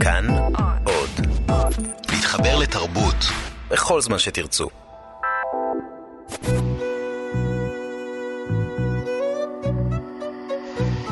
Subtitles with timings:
[0.00, 0.26] כאן
[0.84, 1.26] עוד.
[2.12, 3.16] להתחבר לתרבות
[3.70, 4.68] בכל זמן שתרצו.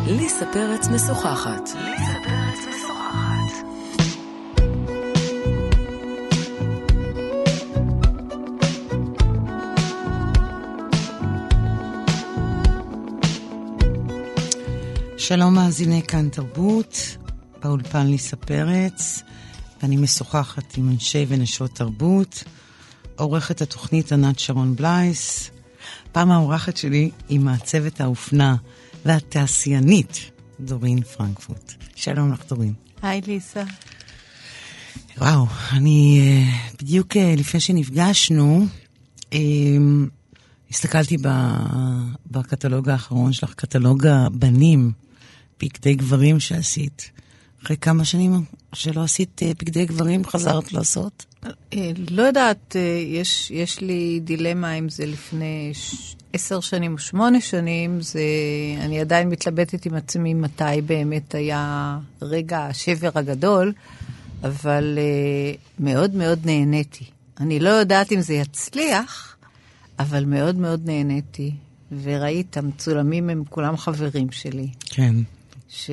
[0.07, 1.69] ליסה פרץ משוחחת.
[15.19, 17.19] שלום מאזיני כאן תרבות,
[17.63, 19.23] באולפן ליסה פרץ,
[19.83, 22.45] ואני משוחחת עם אנשי ונשות תרבות,
[23.17, 25.51] עורכת התוכנית ענת שרון בלייס.
[26.13, 28.57] פעם האורחת שלי היא מעצבת האופנה
[29.05, 31.73] והתעשיינית דורין פרנקפורט.
[31.95, 32.73] שלום לך דורין.
[33.03, 33.63] היי ליסה.
[35.19, 38.67] וואו, אני אה, בדיוק אה, לפני שנפגשנו,
[39.33, 39.39] אה,
[40.71, 41.17] הסתכלתי
[42.27, 44.93] בקטלוג האחרון שלך, קטלוג הבנים,
[45.61, 47.11] בגדי גברים שעשית.
[47.65, 51.27] אחרי כמה שנים שלא עשית בגדי גברים, חזרת לעשות?
[52.11, 55.73] לא יודעת, יש, יש לי דילמה אם זה לפני.
[56.33, 58.21] עשר שנים או שמונה שנים, זה...
[58.81, 63.73] אני עדיין מתלבטת עם עצמי מתי באמת היה רגע השבר הגדול,
[64.45, 64.99] אבל
[65.79, 67.05] מאוד מאוד נהניתי.
[67.41, 69.37] אני לא יודעת אם זה יצליח,
[69.99, 71.53] אבל מאוד מאוד נהניתי.
[72.03, 74.69] וראית, המצולמים הם כולם חברים שלי.
[74.85, 75.15] כן.
[75.69, 75.91] ש...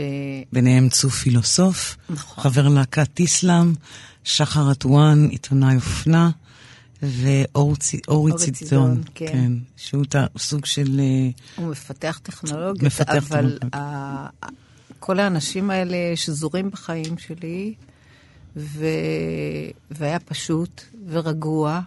[0.54, 2.44] ביניהם צוף פילוסוף, נכון.
[2.44, 3.73] חבר להקת איסלאם,
[4.23, 6.30] שחר אטואן, עיתונאי אופנה.
[7.02, 9.28] ואורי צידון, כן.
[9.28, 10.06] כן, שהוא
[10.38, 11.00] סוג של...
[11.00, 14.28] אה, הוא מפתח טכנולוגיות, מפתח אבל ה...
[15.00, 17.73] כל האנשים האלה שזורים בחיים שלי,
[18.58, 18.86] ו...
[19.92, 21.81] והיה פשוט ורגוע,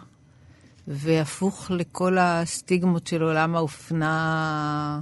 [0.89, 5.01] והפוך לכל הסטיגמות של עולם האופנה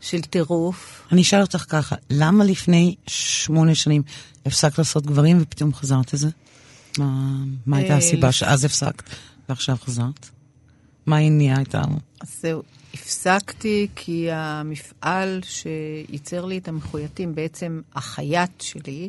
[0.00, 1.02] של טירוף.
[1.12, 4.02] אני אשאל אותך ככה, למה לפני שמונה שנים
[4.46, 6.28] הפסקת לעשות גברים ופתאום חזרת לזה?
[6.98, 9.02] מה, מה הייתה אה, הסיבה שאז הפסקת
[9.48, 10.28] ועכשיו חזרת?
[11.06, 11.96] מה הניעה איתנו?
[12.20, 12.62] אז זהו,
[12.94, 19.08] הפסקתי כי המפעל שייצר לי את המחויטים, בעצם החייט שלי,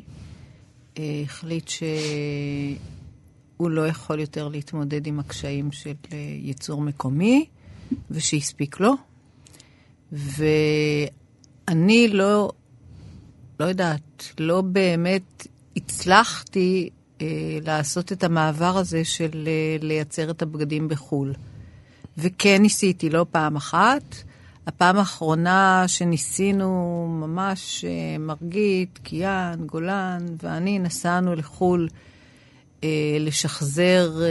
[0.97, 7.45] אה, החליט שהוא לא יכול יותר להתמודד עם הקשיים של אה, ייצור מקומי,
[8.11, 9.08] ושהספיק לו.
[10.11, 12.51] ואני לא,
[13.59, 16.89] לא יודעת, לא באמת הצלחתי
[17.21, 17.27] אה,
[17.61, 21.33] לעשות את המעבר הזה של אה, לייצר את הבגדים בחו"ל.
[22.17, 24.15] וכן ניסיתי, לא פעם אחת.
[24.67, 31.87] הפעם האחרונה שניסינו, ממש אה, מרגית, קיאן, גולן ואני נסענו לחו"ל
[32.83, 34.27] אה, לשחזר אה,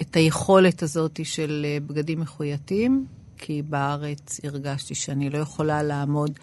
[0.00, 3.06] את היכולת הזאת של אה, בגדים מחויטים,
[3.38, 6.38] כי בארץ הרגשתי שאני לא יכולה לעמוד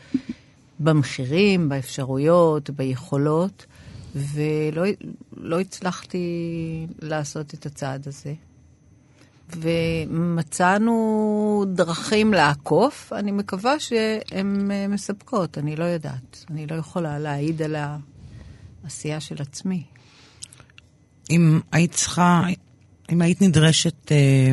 [0.80, 3.66] במחירים, באפשרויות, ביכולות,
[4.16, 4.84] ולא
[5.38, 6.28] לא הצלחתי
[7.02, 8.34] לעשות את הצעד הזה.
[9.50, 10.96] ומצאנו
[11.68, 16.46] דרכים לעקוף, אני מקווה שהן אה, מספקות, אני לא יודעת.
[16.50, 17.76] אני לא יכולה להעיד על
[18.84, 19.84] העשייה של עצמי.
[21.30, 22.44] אם היית צריכה,
[23.14, 24.52] אם היית נדרשת אה,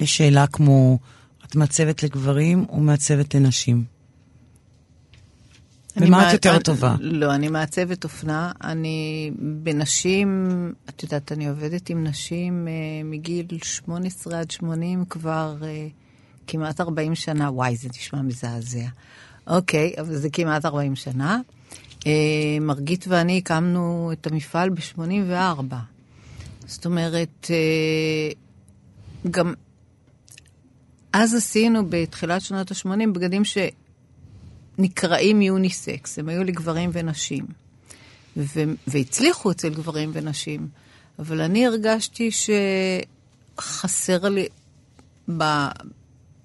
[0.00, 0.98] לשאלה כמו,
[1.46, 3.84] את מעצבת לגברים או מעצבת לנשים?
[5.96, 6.94] במה את יותר אני, טובה?
[7.00, 8.52] לא, אני מעצבת אופנה.
[8.64, 10.48] אני בנשים,
[10.88, 12.72] את יודעת, אני עובדת עם נשים אה,
[13.04, 15.86] מגיל 18 עד 80 כבר אה,
[16.46, 17.50] כמעט 40 שנה.
[17.50, 18.86] וואי, זה נשמע מזעזע.
[19.46, 21.40] אוקיי, אבל זה כמעט 40 שנה.
[22.06, 22.12] אה,
[22.60, 25.74] מרגית ואני הקמנו את המפעל ב-84.
[26.66, 28.30] זאת אומרת, אה,
[29.30, 29.54] גם
[31.12, 33.58] אז עשינו בתחילת שנות ה-80 בגדים ש...
[34.78, 37.46] נקראים יוניסקס, הם היו לגברים ונשים.
[38.36, 40.68] ו- והצליחו אצל גברים ונשים.
[41.18, 42.30] אבל אני הרגשתי
[43.56, 44.46] שחסר לי,
[45.36, 45.68] ב-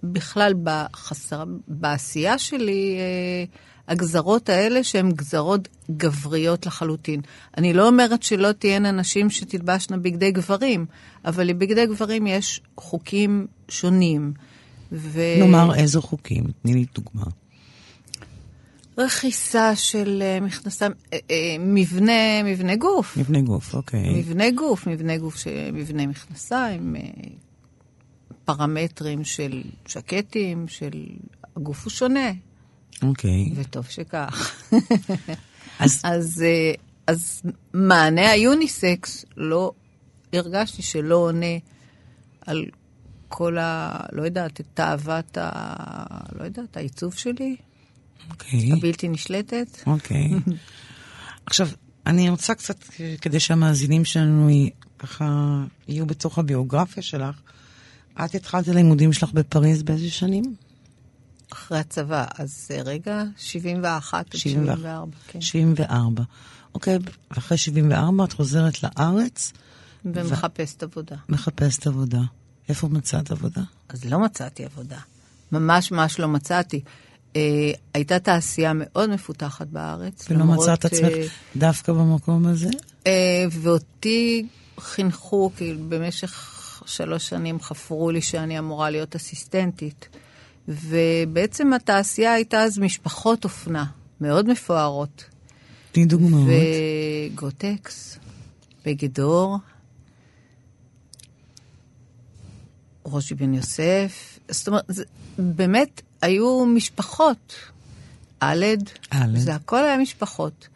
[0.04, 3.46] בכלל בחסר, בעשייה שלי, אה,
[3.92, 7.22] הגזרות האלה שהן גזרות גבריות לחלוטין.
[7.58, 10.86] אני לא אומרת שלא תהיינה נשים שתלבשנה בגדי גברים,
[11.26, 14.34] אבל לבגדי גברים יש חוקים שונים.
[14.92, 15.22] ו...
[15.40, 16.44] נאמר איזה חוקים?
[16.62, 17.24] תני לי דוגמה.
[18.98, 23.18] רכיסה של אה, מכנסיים, אה, אה, מבנה, מבנה גוף.
[23.18, 24.20] מבנה גוף, אוקיי.
[24.20, 26.96] מבנה גוף, מבנה גוף, של מבנה מכנסיים,
[28.46, 31.06] פרמטרים של שקטים, של...
[31.56, 32.32] הגוף הוא שונה.
[33.02, 33.52] אוקיי.
[33.56, 34.64] וטוב שכך.
[35.80, 36.02] אז...
[36.04, 36.44] אז,
[37.08, 37.42] אז
[37.74, 39.72] מענה היוניסקס, לא,
[40.34, 41.58] הרגשתי שלא עונה
[42.46, 42.66] על
[43.28, 44.00] כל ה...
[44.12, 45.50] לא יודעת, את תאוות ה...
[46.40, 47.56] לא יודעת, העיצוב שלי.
[48.30, 48.74] אוקיי.
[48.74, 49.68] הבלתי נשלטת.
[49.86, 50.30] אוקיי.
[51.46, 51.68] עכשיו,
[52.06, 52.84] אני רוצה קצת,
[53.22, 54.50] כדי שהמאזינים שלנו
[55.00, 55.58] ככה
[55.88, 57.42] יהיו בתוך הביוגרפיה שלך,
[58.26, 60.56] את התחלת הלימודים שלך בפריז באיזה שנים?
[61.54, 65.42] אחרי הצבא, אז אה, רגע, 71 עד 74, כן.
[65.42, 66.24] 74.
[66.74, 66.98] אוקיי,
[67.32, 69.54] ואחרי 74 את חוזרת לארץ?
[70.06, 70.86] ומחפשת ו...
[70.86, 71.16] עבודה.
[71.30, 72.22] מחפשת עבודה.
[72.70, 73.62] איפה מצאת עבודה?
[73.90, 74.98] אז לא מצאתי עבודה.
[75.52, 76.82] ממש ממש לא מצאתי.
[77.36, 80.26] אה, הייתה תעשייה מאוד מפותחת בארץ.
[80.30, 81.26] ולא למרות, מצאת עצמך אה,
[81.56, 82.70] דווקא במקום הזה?
[83.08, 84.48] אה, ואותי
[84.80, 86.48] חינכו, כי במשך
[86.86, 90.10] שלוש שנים חפרו לי שאני אמורה להיות אסיסטנטית.
[90.68, 93.86] ובעצם התעשייה הייתה אז משפחות אופנה,
[94.22, 95.24] מאוד מפוארות.
[95.92, 96.48] תני דוגמאות.
[97.34, 98.18] וגוטקס,
[98.86, 99.58] בגדור,
[103.06, 104.40] ראשי בן יוסף.
[104.52, 105.04] זאת אומרת, זה,
[105.38, 107.56] באמת היו משפחות.
[108.44, 108.90] אלד,
[109.36, 110.68] זה הכל היה משפחות.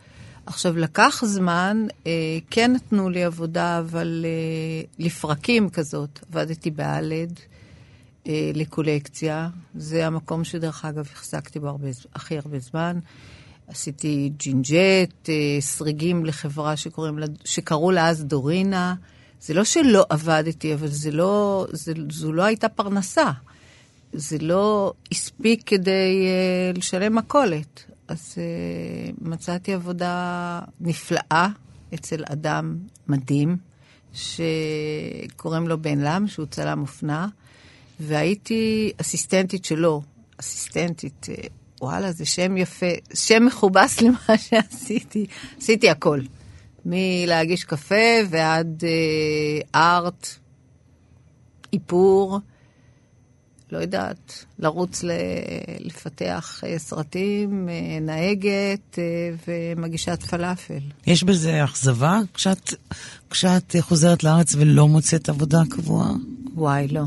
[0.45, 2.11] עכשיו, לקח זמן, אה,
[2.49, 6.19] כן נתנו לי עבודה, אבל אה, לפרקים כזאת.
[6.29, 7.39] עבדתי באלד,
[8.27, 9.49] אה, לקולקציה.
[9.75, 12.99] זה המקום שדרך אגב החזקתי בו הרבה, הכי הרבה זמן.
[13.67, 18.95] עשיתי ג'ינג'ט, אה, סריגים לחברה שקוראים לה, שקראו לה אז דורינה.
[19.41, 23.31] זה לא שלא עבדתי, אבל זה לא, זה, זו לא הייתה פרנסה.
[24.13, 26.27] זה לא הספיק כדי
[26.73, 27.83] אה, לשלם מכולת.
[28.07, 31.47] אז אה, מצאתי עבודה נפלאה
[31.93, 32.77] אצל אדם
[33.07, 33.57] מדהים,
[34.13, 37.27] שקוראים לו בן לם, שהוא צלם אופנה,
[37.99, 40.01] והייתי אסיסטנטית שלו,
[40.39, 41.49] אסיסטנטית, uh,
[41.81, 45.25] וואלה, זה שם יפה, שם מכובס למה שעשיתי.
[45.57, 46.21] עשיתי הכל.
[46.85, 50.27] מלהגיש קפה ועד אה, ארט,
[51.73, 52.39] איפור,
[53.71, 55.11] לא יודעת, לרוץ ל,
[55.79, 59.03] לפתח אה, סרטים, אה, נהגת אה,
[59.47, 60.79] ומגישת פלאפל.
[61.07, 62.73] יש בזה אכזבה כשאת,
[63.29, 66.11] כשאת חוזרת לארץ ולא מוצאת עבודה קבועה?
[66.55, 67.03] וואי, לא.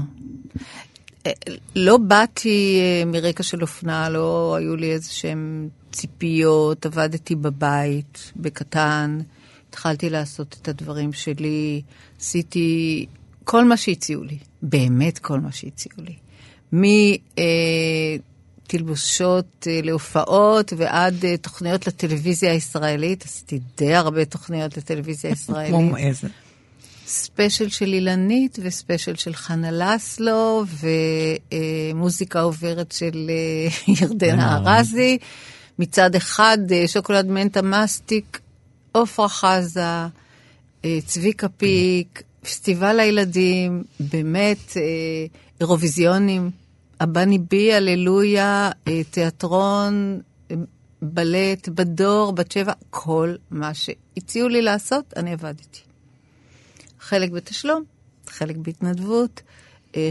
[1.26, 1.32] אה,
[1.76, 9.18] לא באתי אה, מרקע של אופנה, לא היו לי איזה שהן ציפיות, עבדתי בבית, בקטן.
[9.68, 11.82] התחלתי לעשות את הדברים שלי,
[12.20, 13.06] עשיתי
[13.44, 16.14] כל מה שהציעו לי, באמת כל מה שהציעו לי.
[18.66, 25.70] מתלבושות אה, להופעות ועד תוכניות לטלוויזיה הישראלית, עשיתי די הרבה תוכניות לטלוויזיה הישראלית.
[25.70, 26.28] כמו איזה?
[27.08, 30.64] special של אילנית ו special של חנה לסלו
[31.92, 33.30] ומוזיקה עוברת של
[34.00, 35.18] ירדנה ארזי.
[35.78, 38.40] מצד אחד שוקולד מנטה מסטיק
[38.92, 40.06] עופרה חזה,
[40.84, 44.82] אה, צביקה פיק, פסטיבל הילדים, באמת, אה,
[45.60, 46.50] אירוויזיונים,
[47.00, 50.20] הבני בי, הללויה, אה, תיאטרון,
[51.02, 55.87] בלט, בדור, בת שבע, כל מה שהציעו לי לעשות, אני עבדתי.
[57.00, 57.84] חלק בתשלום,
[58.26, 59.42] חלק בהתנדבות,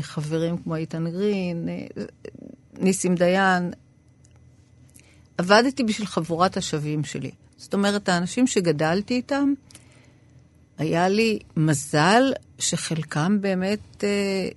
[0.02, 1.70] חברים כמו איתן גרין,
[2.74, 3.74] ניסים דיין.
[5.38, 7.32] עבדתי בשביל חבורת השווים שלי.
[7.58, 9.54] זאת אומרת, האנשים שגדלתי איתם,
[10.78, 14.50] היה לי מזל שחלקם באמת אה,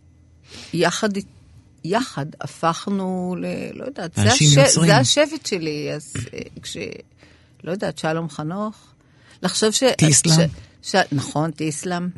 [0.72, 1.08] יחד,
[1.84, 3.44] יחד הפכנו ל...
[3.74, 4.42] לא יודעת, זה, הש...
[4.68, 5.92] זה השבט שלי.
[5.92, 6.76] אז אה, כש...
[7.64, 8.76] לא יודעת, שלום חנוך.
[9.42, 9.82] לחשוב ש...
[9.98, 10.48] טיסלאם.
[10.48, 10.69] ש...
[10.82, 10.94] ש...
[11.12, 12.08] נכון, טיסלאם.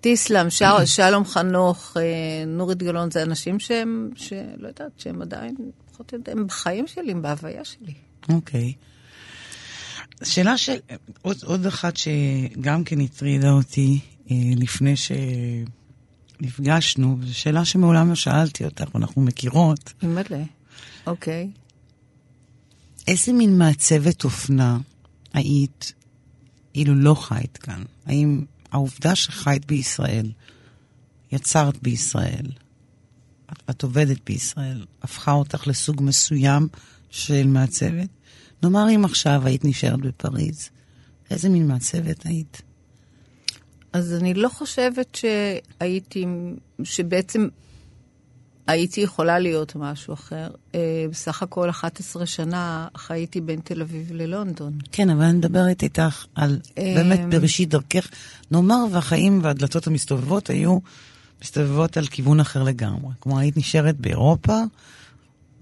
[0.00, 0.62] טיסלאם, ש...
[0.84, 2.02] שלום חנוך, אה,
[2.46, 5.56] נורית גלאון, זה אנשים שהם, שלא יודעת, שהם עדיין,
[5.92, 7.94] פחות יודעת, הם בחיים שלי, הם בהוויה שלי.
[8.28, 8.72] אוקיי.
[8.72, 8.92] Okay.
[10.24, 10.76] שאלה של...
[11.22, 14.94] עוד, עוד אחת שגם כן הטרידה אותי אה, לפני
[16.40, 19.92] שנפגשנו, זו שאלה שמעולם לא שאלתי אותך, אנחנו מכירות.
[20.02, 20.38] מלא,
[21.06, 21.50] אוקיי.
[23.08, 24.78] איזה מין מעצבת אופנה
[25.32, 25.92] היית
[26.74, 27.82] אילו לא חיית כאן?
[28.06, 30.32] האם העובדה שחיית בישראל,
[31.32, 32.46] יצרת בישראל,
[33.52, 36.68] את, את עובדת בישראל, הפכה אותך לסוג מסוים
[37.10, 38.08] של מעצבת?
[38.62, 40.70] נאמר אם עכשיו היית נשארת בפריז,
[41.30, 42.62] איזה מין מעצבת היית?
[43.92, 46.26] אז אני לא חושבת שהייתי,
[46.84, 47.48] שבעצם
[48.66, 50.48] הייתי יכולה להיות משהו אחר.
[50.74, 54.78] אה, בסך הכל 11 שנה חייתי בין תל אביב ללונדון.
[54.92, 58.08] כן, אבל אני מדברת איתך על באמת אה, בראשית דרכך.
[58.50, 60.78] נאמר והחיים והדלתות המסתובבות היו
[61.42, 63.12] מסתובבות על כיוון אחר לגמרי.
[63.18, 64.58] כלומר, היית נשארת באירופה,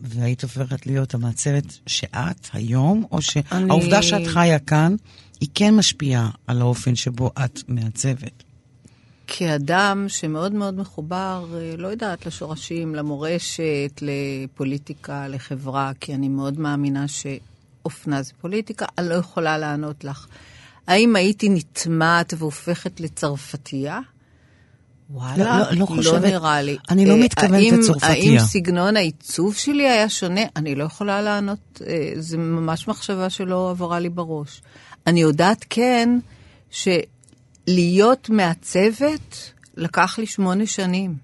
[0.00, 4.06] והיית הופכת להיות המעצבת שאת היום, או שהעובדה אני...
[4.06, 4.96] שאת חיה כאן,
[5.40, 8.49] היא כן משפיעה על האופן שבו את מעצבת?
[9.32, 17.04] כאדם שמאוד מאוד מחובר, אה, לא יודעת, לשורשים, למורשת, לפוליטיקה, לחברה, כי אני מאוד מאמינה
[17.84, 20.26] אופנה זה פוליטיקה, אני לא יכולה לענות לך.
[20.86, 24.00] האם הייתי נטמעת והופכת לצרפתייה?
[25.10, 26.76] וואלה, לא, לא, לא חושבת, לא נראה לי.
[26.90, 28.12] אני לא אה, מתכוונת האם- לצרפתייה.
[28.12, 30.40] האם סגנון העיצוב שלי היה שונה?
[30.56, 34.62] אני לא יכולה לענות, אה, זו ממש מחשבה שלא עברה לי בראש.
[35.06, 36.18] אני יודעת כן,
[37.70, 41.14] שלהיות מעצבת לקח לי שמונה שנים.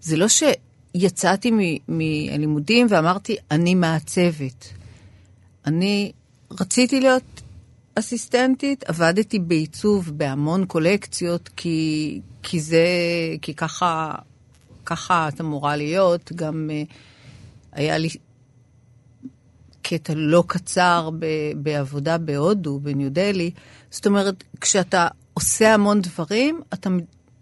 [0.00, 1.50] זה לא שיצאתי
[1.88, 4.68] מהלימודים ואמרתי, אני מעצבת.
[5.66, 6.12] אני
[6.60, 7.40] רציתי להיות
[7.94, 12.86] אסיסטנטית, עבדתי בעיצוב בהמון קולקציות, כי, כי זה,
[13.42, 14.14] כי ככה,
[14.84, 16.32] ככה את אמורה להיות.
[16.32, 16.92] גם uh,
[17.72, 18.08] היה לי
[19.82, 21.10] קטע לא קצר
[21.56, 23.50] בעבודה בהודו, בניו דלי.
[23.90, 25.08] זאת אומרת, כשאתה
[25.40, 26.90] עושה המון דברים, אתה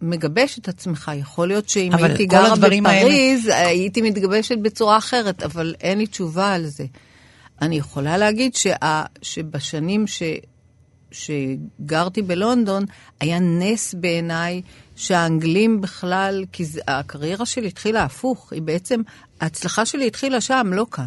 [0.02, 1.10] מגבש את עצמך.
[1.16, 6.06] יכול להיות שאם הייתי גרה הדברים האלה- בפריז, הייתי מתגבשת בצורה אחרת, אבל אין לי
[6.06, 6.84] תשובה על זה.
[7.62, 10.22] אני יכולה להגיד שה, שבשנים ש,
[11.10, 12.84] שגרתי בלונדון,
[13.20, 14.62] היה נס בעיניי
[14.96, 19.00] שהאנגלים בכלל, כי הקריירה שלי התחילה הפוך, היא בעצם,
[19.40, 21.06] ההצלחה שלי התחילה שם, לא כאן.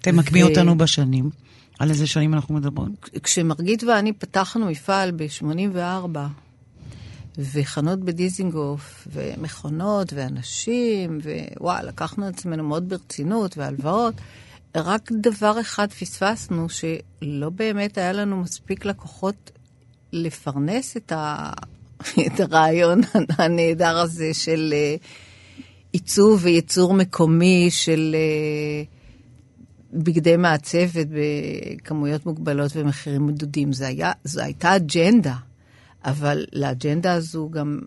[0.00, 1.30] תמקמי ו- אותנו בשנים.
[1.78, 2.94] על איזה שנים אנחנו מדברים?
[3.22, 6.18] כשמרגית ואני פתחנו מפעל ב-84,
[7.38, 11.18] וחנות בדיזינגוף, ומכונות, ואנשים,
[11.58, 14.14] ווואי, לקחנו את עצמנו מאוד ברצינות, והלוואות,
[14.76, 19.50] רק דבר אחד פספסנו, שלא באמת היה לנו מספיק לקוחות
[20.12, 21.52] לפרנס את, ה...
[22.26, 23.00] את הרעיון
[23.38, 24.96] הנהדר הזה של אה,
[25.92, 28.16] עיצוב וייצור מקומי של...
[28.18, 28.84] אה,
[29.94, 33.72] בגדי מעצבת בכמויות מוגבלות ומחירים מדודים.
[33.72, 35.34] זה היה, זו הייתה אג'נדה,
[36.04, 37.80] אבל לאג'נדה הזו גם,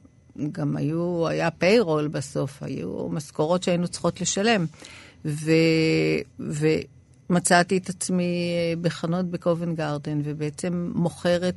[0.51, 4.65] גם היו, היה פיירול בסוף, היו משכורות שהיינו צריכות לשלם.
[5.25, 5.51] ו,
[6.39, 11.55] ומצאתי את עצמי בחנות בקובן גרדן, ובעצם מוכרת,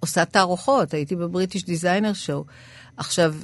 [0.00, 2.44] עושה תערוכות, הייתי בבריטיש דיזיינר שואו.
[2.96, 3.34] עכשיו,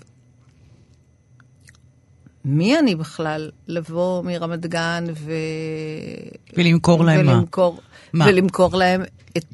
[2.45, 5.33] מי אני בכלל לבוא מרמת גן ו...
[6.57, 7.29] ולמכור להם?
[7.29, 7.81] ולמכור,
[8.13, 8.27] מה?
[8.29, 9.03] ולמכור להם
[9.37, 9.45] את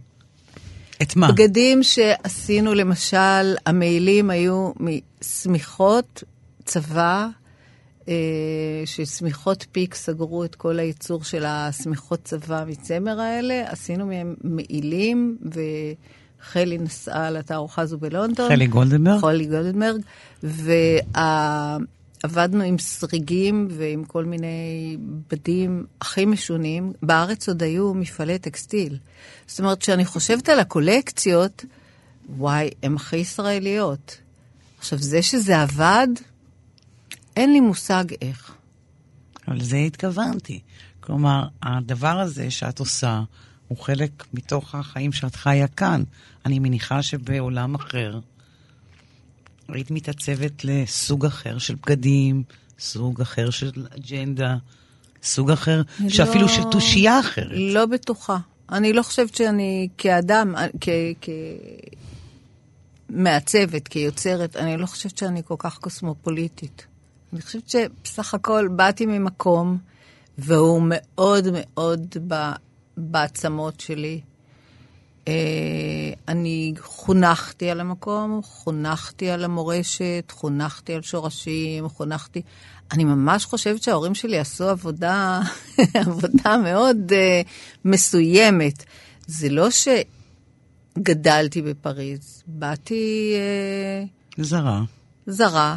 [1.02, 1.32] את מה?
[1.32, 6.24] בגדים שעשינו, למשל, המעילים היו משמיכות
[6.64, 7.28] צבא,
[8.08, 8.14] אה,
[8.84, 16.78] ששמיכות פיק סגרו את כל הייצור של השמיכות צבא מצמר האלה, עשינו מהם מעילים, וחלי
[16.78, 18.48] נסעה לתערוכה הזו בלונדון.
[18.48, 19.20] חלי גולדנברג?
[19.20, 20.00] חלי גולדנברג,
[22.24, 24.96] ועבדנו עם סריגים ועם כל מיני
[25.30, 26.92] בדים הכי משונים.
[27.02, 28.98] בארץ עוד היו מפעלי טקסטיל.
[29.46, 31.64] זאת אומרת, כשאני חושבת על הקולקציות,
[32.36, 34.18] וואי, הן הכי ישראליות.
[34.78, 36.08] עכשיו, זה שזה עבד,
[37.36, 38.54] אין לי מושג איך.
[39.48, 40.60] אבל לזה התכוונתי.
[41.00, 43.22] כלומר, הדבר הזה שאת עושה
[43.68, 46.02] הוא חלק מתוך החיים שאת חיה כאן.
[46.46, 48.20] אני מניחה שבעולם אחר
[49.74, 52.42] היית מתעצבת לסוג אחר של בגדים,
[52.78, 54.56] סוג אחר של אג'נדה,
[55.22, 57.52] סוג אחר, אני שאפילו לא- של תושייה אחרת.
[57.52, 58.38] לא בטוחה.
[58.72, 60.88] אני לא חושבת שאני כאדם, כ...
[61.20, 61.28] כ...
[63.08, 66.86] מעצבת, כיוצרת, אני לא חושבת שאני כל כך קוסמופוליטית.
[67.32, 69.78] אני חושבת שבסך הכל באתי ממקום,
[70.38, 72.34] והוא מאוד מאוד ב...
[72.96, 74.20] בעצמות שלי.
[75.28, 75.32] אה,
[76.28, 82.42] אני חונכתי על המקום, חונכתי על המורשת, חונכתי על שורשים, חונכתי...
[82.92, 85.40] אני ממש חושבת שההורים שלי עשו עבודה,
[86.06, 87.48] עבודה מאוד uh,
[87.84, 88.84] מסוימת.
[89.26, 89.68] זה לא
[90.96, 93.34] שגדלתי בפריז, באתי
[94.38, 94.82] uh, זרה.
[95.26, 95.74] זרה,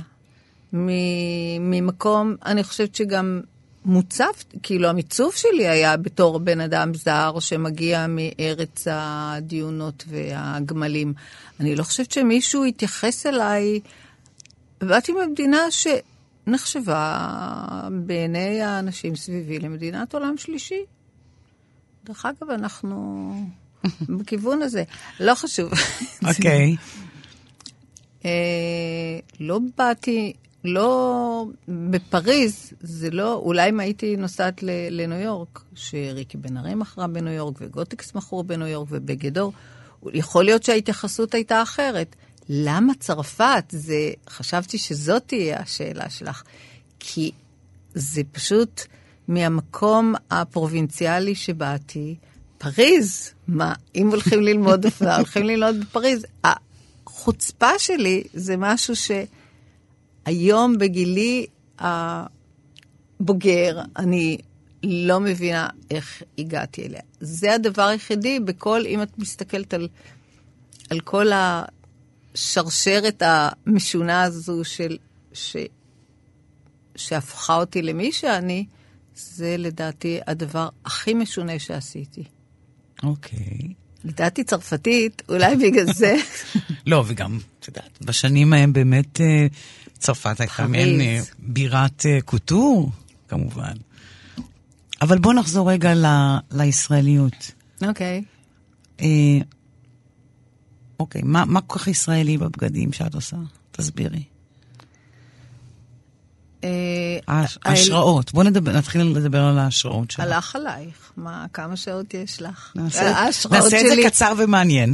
[1.59, 3.41] ממקום, אני חושבת שגם
[3.85, 4.31] מוצב,
[4.63, 11.13] כאילו המיצוב שלי היה בתור בן אדם זר שמגיע מארץ הדיונות והגמלים.
[11.59, 13.79] אני לא חושבת שמישהו התייחס אליי,
[14.81, 17.27] באתי ממדינה שנחשבה
[17.91, 20.83] בעיני האנשים סביבי למדינת עולם שלישי.
[22.03, 23.31] דרך אגב, אנחנו
[24.17, 24.83] בכיוון הזה.
[25.19, 25.71] לא חשוב.
[26.25, 26.75] אוקיי.
[28.25, 28.31] אה,
[29.39, 30.33] לא באתי,
[30.63, 37.33] לא, בפריז, זה לא, אולי אם הייתי נוסעת לניו יורק, שריקי בן ארי מכרה בניו
[37.33, 39.53] יורק, וגוטקס מכרו בניו יורק, ובגדור,
[40.13, 42.15] יכול להיות שההתייחסות הייתה אחרת.
[42.49, 43.63] למה צרפת?
[43.69, 46.43] זה, חשבתי שזאת תהיה השאלה שלך.
[46.99, 47.31] כי
[47.93, 48.81] זה פשוט
[49.27, 52.15] מהמקום הפרובינציאלי שבאתי,
[52.57, 56.25] פריז, מה, אם הולכים ללמוד אופנה, הולכים ללמוד בפריז.
[56.43, 58.95] החוצפה שלי זה משהו
[60.25, 61.45] שהיום בגילי
[63.19, 64.37] הבוגר, אני
[64.83, 67.01] לא מבינה איך הגעתי אליה.
[67.19, 69.87] זה הדבר היחידי בכל, אם את מסתכלת על,
[70.89, 71.27] על כל
[72.35, 74.97] השרשרת המשונה הזו של,
[75.33, 75.55] ש,
[76.95, 78.65] שהפכה אותי למי שאני,
[79.15, 82.23] זה לדעתי הדבר הכי משונה שעשיתי.
[83.03, 83.37] אוקיי.
[83.39, 83.73] Okay.
[84.05, 86.15] לדעתי צרפתית, אולי בגלל זה.
[86.87, 89.47] לא, וגם, את יודעת, בשנים ההם באמת אה,
[90.03, 92.91] צרפת הייתה מעין אה, בירת אה, קוטור,
[93.27, 93.73] כמובן.
[95.01, 96.05] אבל בוא נחזור רגע ל,
[96.51, 97.51] לישראליות.
[97.87, 98.23] אוקיי.
[98.97, 99.03] Okay.
[100.99, 103.37] אוקיי, מה, מה כל כך ישראלי בבגדים שאת עושה?
[103.71, 104.23] תסבירי.
[107.27, 110.19] ההשראות, בואי נתחיל לדבר על ההשראות שלך.
[110.19, 112.71] הלך עלייך, מה, כמה שעות יש לך?
[112.75, 114.93] נעשה את זה קצר ומעניין.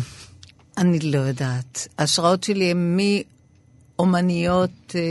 [0.78, 1.88] אני לא יודעת.
[1.98, 2.98] ההשראות שלי הן
[4.00, 5.02] מאומניות אה,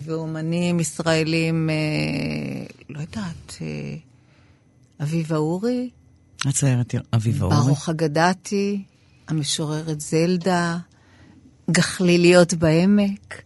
[0.00, 3.96] ואומנים ישראלים, אה, לא יודעת, אה,
[5.02, 5.90] אביבה אורי.
[6.46, 7.56] הציירת אביבה אורי.
[7.56, 8.82] ברוך אגדתי,
[9.28, 10.78] המשוררת זלדה,
[11.70, 13.42] גחליליות בעמק.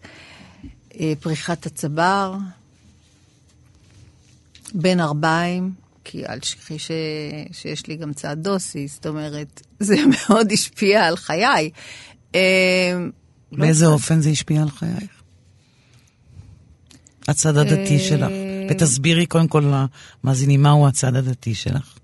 [1.20, 2.36] פריחת הצבר,
[4.74, 5.72] בין ארבעים,
[6.04, 6.90] כי אל תשכחי ש...
[7.52, 11.70] שיש לי גם צעד דוסי, זאת אומרת, זה מאוד השפיע על חיי.
[13.58, 15.10] באיזה לא אופן זה השפיע על חייך?
[17.28, 18.30] הצד הדתי שלך.
[18.70, 19.72] ותסבירי קודם כל
[20.24, 21.98] למאזינים מהו הצד הדתי שלך.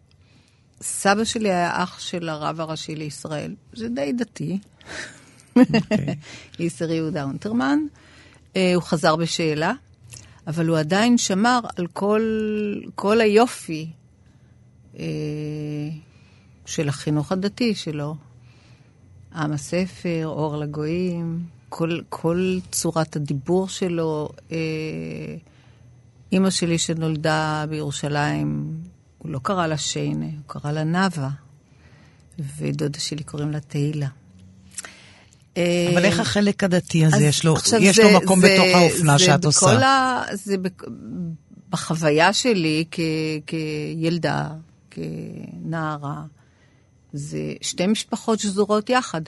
[0.83, 4.59] סבא שלי היה אח של הרב הראשי לישראל, זה די דתי.
[5.57, 6.17] אוקיי.
[6.61, 7.79] איסר יהודה אונטרמן.
[8.57, 9.73] אה, הוא חזר בשאלה,
[10.47, 12.23] אבל הוא עדיין שמר על כל,
[12.95, 13.91] כל היופי
[14.99, 15.05] אה,
[16.67, 18.17] של החינוך הדתי שלו.
[19.35, 24.29] עם הספר, אור לגויים, כל, כל צורת הדיבור שלו.
[24.53, 24.57] אה,
[26.33, 28.77] אימא שלי שנולדה בירושלים,
[29.19, 31.31] הוא לא קרא לה שיינה, הוא קרא לה נאוה,
[32.59, 34.09] ודודה שלי קוראים לה תהילה.
[35.57, 39.25] אבל איך החלק הדתי הזה, יש לו, יש זה, לו מקום זה, בתוך האופנה זה
[39.25, 39.87] שאת עושה?
[39.87, 40.57] ה, זה
[41.71, 43.01] בחוויה שלי כ,
[43.47, 44.49] כילדה,
[44.91, 46.23] כנערה,
[47.13, 49.21] זה שתי משפחות שזורות יחד.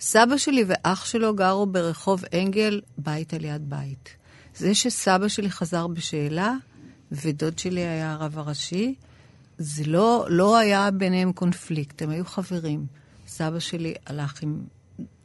[0.00, 4.16] סבא שלי ואח שלו גרו ברחוב אנגל, בית על יד בית.
[4.56, 6.54] זה שסבא שלי חזר בשאלה,
[7.12, 8.94] ודוד שלי היה הרב הראשי,
[9.58, 12.86] זה לא, לא היה ביניהם קונפליקט, הם היו חברים.
[13.26, 14.62] סבא שלי הלך עם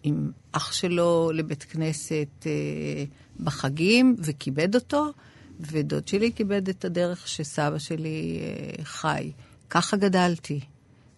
[0.05, 3.03] עם אח שלו לבית כנסת אה,
[3.39, 5.11] בחגים וכיבד אותו,
[5.59, 9.31] ודוד שלי כיבד את הדרך שסבא שלי אה, חי.
[9.69, 10.59] ככה גדלתי.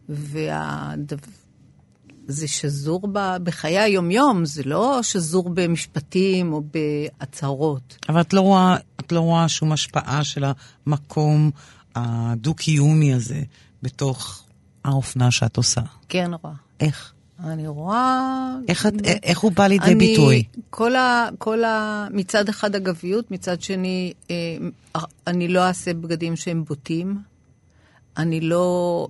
[0.10, 1.28] והדבר...
[2.28, 3.38] זה שזור ב...
[3.43, 7.98] בחיי היומיום, זה לא שזור במשפטים או בהצהרות.
[8.10, 10.46] אבל את לא רואה, את לא רואה שום השפעה של
[10.88, 11.52] המקום
[11.96, 13.41] הדו-קיומי הזה
[13.82, 14.43] בתוך
[14.86, 15.82] האופנה שאת עושה.
[16.10, 16.54] כן, רואה.
[16.80, 17.13] איך?
[17.43, 18.56] אני רואה...
[18.67, 18.93] איך, את,
[19.24, 20.43] איך הוא בא לידי אני, ביטוי?
[20.70, 21.67] כל ה, כל a,
[22.12, 24.36] מצד אחד אגביות, מצד שני, אה,
[25.28, 27.17] אני לא אעשה בגדים שהם בוטים.
[28.17, 29.08] אני לא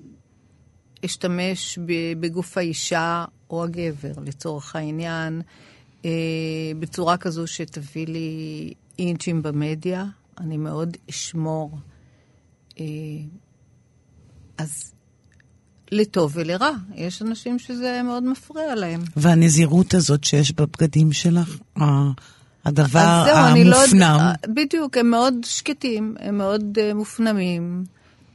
[1.05, 1.79] אשתמש
[2.19, 5.41] בגוף האישה או הגבר, לצורך העניין,
[6.05, 6.11] אה,
[6.79, 10.05] בצורה כזו שתביא לי אינצ'ים במדיה.
[10.37, 11.77] אני מאוד אשמור.
[12.79, 12.85] אה,
[14.57, 14.93] אז
[15.91, 16.71] לטוב ולרע.
[16.95, 19.01] יש אנשים שזה מאוד מפריע להם.
[19.15, 21.57] והנזירות הזאת שיש בבגדים שלך,
[22.65, 24.17] הדבר זהו, המופנם.
[24.19, 27.83] לא, בדיוק, הם מאוד שקטים, הם מאוד uh, מופנמים.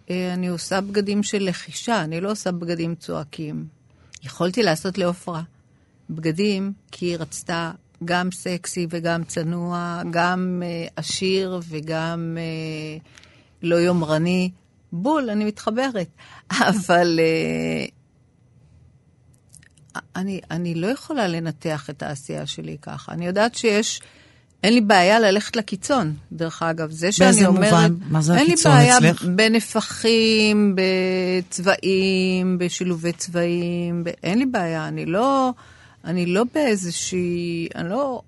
[0.07, 3.67] Uh, אני עושה בגדים של לחישה, אני לא עושה בגדים צועקים.
[4.23, 5.43] יכולתי לעשות לעופרה
[6.11, 7.71] בגדים, כי היא רצתה
[8.05, 13.03] גם סקסי וגם צנוע, גם uh, עשיר וגם uh,
[13.63, 14.51] לא יומרני.
[14.93, 16.09] בול, אני מתחברת.
[16.69, 17.93] אבל uh,
[20.17, 23.13] אני, אני לא יכולה לנתח את העשייה שלי ככה.
[23.13, 24.01] אני יודעת שיש...
[24.63, 26.91] אין לי בעיה ללכת לקיצון, דרך אגב.
[26.91, 27.73] זה שאני אומרת...
[27.73, 27.95] באיזה מובן?
[28.11, 28.95] מה זה הקיצון אצלך?
[28.95, 30.77] אין לי בעיה בנפחים,
[31.49, 34.09] בצבעים, בשילובי צבעים, ב...
[34.23, 34.89] אין לי בעיה.
[34.89, 35.51] אני לא,
[36.05, 37.69] אני לא באיזושהי...
[37.75, 38.23] אני לא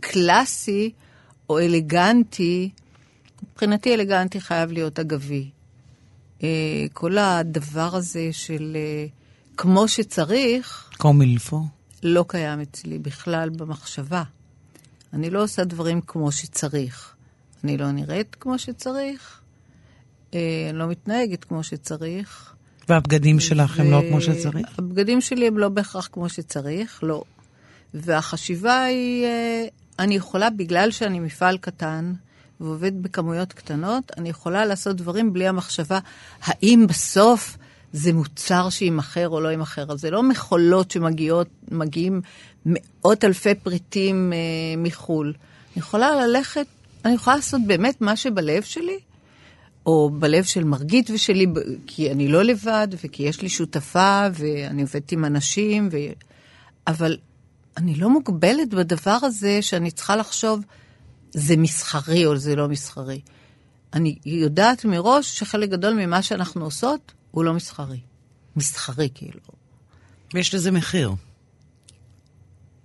[0.00, 0.90] קלאסי
[1.50, 2.70] או אלגנטי
[3.50, 5.50] מבחינתי אלגנטי חייב להיות אגבי.
[6.42, 6.48] אה,
[6.92, 9.06] כל הדבר הזה של אה,
[9.56, 10.90] כמו שצריך...
[10.96, 11.62] קומילפו.
[12.02, 14.22] לא קיים אצלי בכלל במחשבה.
[15.12, 17.14] אני לא עושה דברים כמו שצריך.
[17.64, 19.40] אני לא נראית כמו שצריך,
[20.34, 22.54] אה, אני לא מתנהגת כמו שצריך.
[22.88, 23.82] והבגדים שלך ו...
[23.82, 24.78] הם לא כמו שצריך?
[24.78, 27.24] הבגדים שלי הם לא בהכרח כמו שצריך, לא.
[27.94, 29.26] והחשיבה היא,
[29.98, 32.12] אני יכולה, בגלל שאני מפעל קטן,
[32.60, 35.98] ועובד בכמויות קטנות, אני יכולה לעשות דברים בלי המחשבה,
[36.42, 37.56] האם בסוף
[37.92, 39.96] זה מוצר שימכר או לא יימכר.
[39.96, 42.20] זה לא מכולות שמגיעות, מגיעים
[42.66, 44.38] מאות אלפי פריטים אה,
[44.76, 45.26] מחו"ל.
[45.26, 46.66] אני יכולה ללכת,
[47.04, 48.98] אני יכולה לעשות באמת מה שבלב שלי,
[49.86, 51.46] או בלב של מרגית ושלי,
[51.86, 55.96] כי אני לא לבד, וכי יש לי שותפה, ואני עובדת עם אנשים, ו...
[56.86, 57.16] אבל
[57.76, 60.60] אני לא מוגבלת בדבר הזה שאני צריכה לחשוב,
[61.30, 63.20] זה מסחרי או זה לא מסחרי.
[63.94, 68.00] אני יודעת מראש שחלק גדול ממה שאנחנו עושות הוא לא מסחרי.
[68.56, 69.40] מסחרי, כאילו.
[70.34, 71.14] ויש לזה מחיר.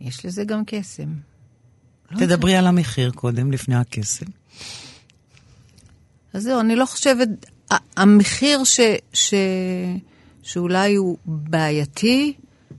[0.02, 1.14] יש לזה גם קסם.
[2.12, 4.26] לא תדברי על המחיר קודם, לפני הקסם.
[6.34, 7.30] אז זהו, אני לא חושבת...
[7.98, 8.80] המחיר ש,
[9.14, 9.34] ש,
[10.44, 12.34] שאולי הוא בעייתי,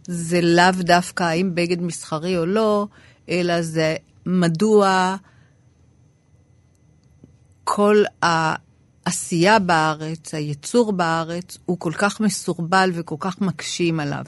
[0.06, 2.86] זה לאו דווקא האם בגד מסחרי או לא,
[3.28, 5.16] אלא זה מדוע
[7.64, 8.02] כל
[9.08, 14.24] העשייה בארץ, הייצור בארץ, הוא כל כך מסורבל וכל כך מקשים עליו.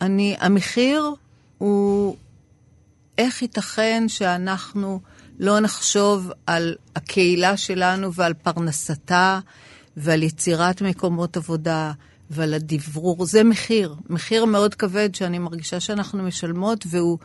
[0.00, 1.14] אני, המחיר
[1.58, 2.16] הוא
[3.18, 5.00] איך ייתכן שאנחנו
[5.38, 9.40] לא נחשוב על הקהילה שלנו ועל פרנסתה
[9.96, 11.92] ועל יצירת מקומות עבודה
[12.30, 13.26] ועל הדברור.
[13.26, 17.18] זה מחיר, מחיר מאוד כבד שאני מרגישה שאנחנו משלמות, והוא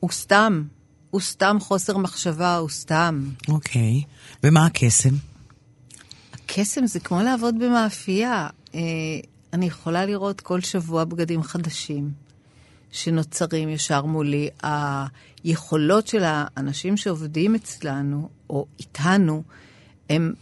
[0.00, 0.62] הוא סתם,
[1.10, 3.24] הוא סתם חוסר מחשבה, הוא סתם.
[3.48, 4.36] אוקיי, okay.
[4.44, 5.14] ומה הקסם?
[6.50, 8.48] הקסם זה כמו לעבוד במאפייה.
[8.74, 8.80] אה,
[9.52, 12.10] אני יכולה לראות כל שבוע בגדים חדשים.
[12.92, 14.48] שנוצרים ישר מולי,
[15.44, 19.42] היכולות של האנשים שעובדים אצלנו, או איתנו,
[20.10, 20.32] הן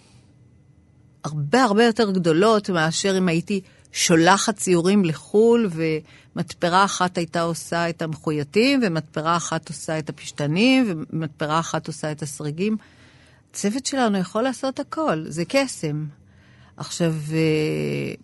[1.25, 3.61] הרבה הרבה יותר גדולות מאשר אם הייתי
[3.93, 11.61] שולחת ציורים לחו"ל, ומתפרה אחת הייתה עושה את המחוייתים, ומתפרה אחת עושה את הפשטנים, ומתפרה
[11.61, 12.77] אחת עושה את הסריגים.
[13.57, 16.05] הצוות שלנו יכול לעשות הכל, זה קסם.
[16.77, 18.15] עכשיו, אה,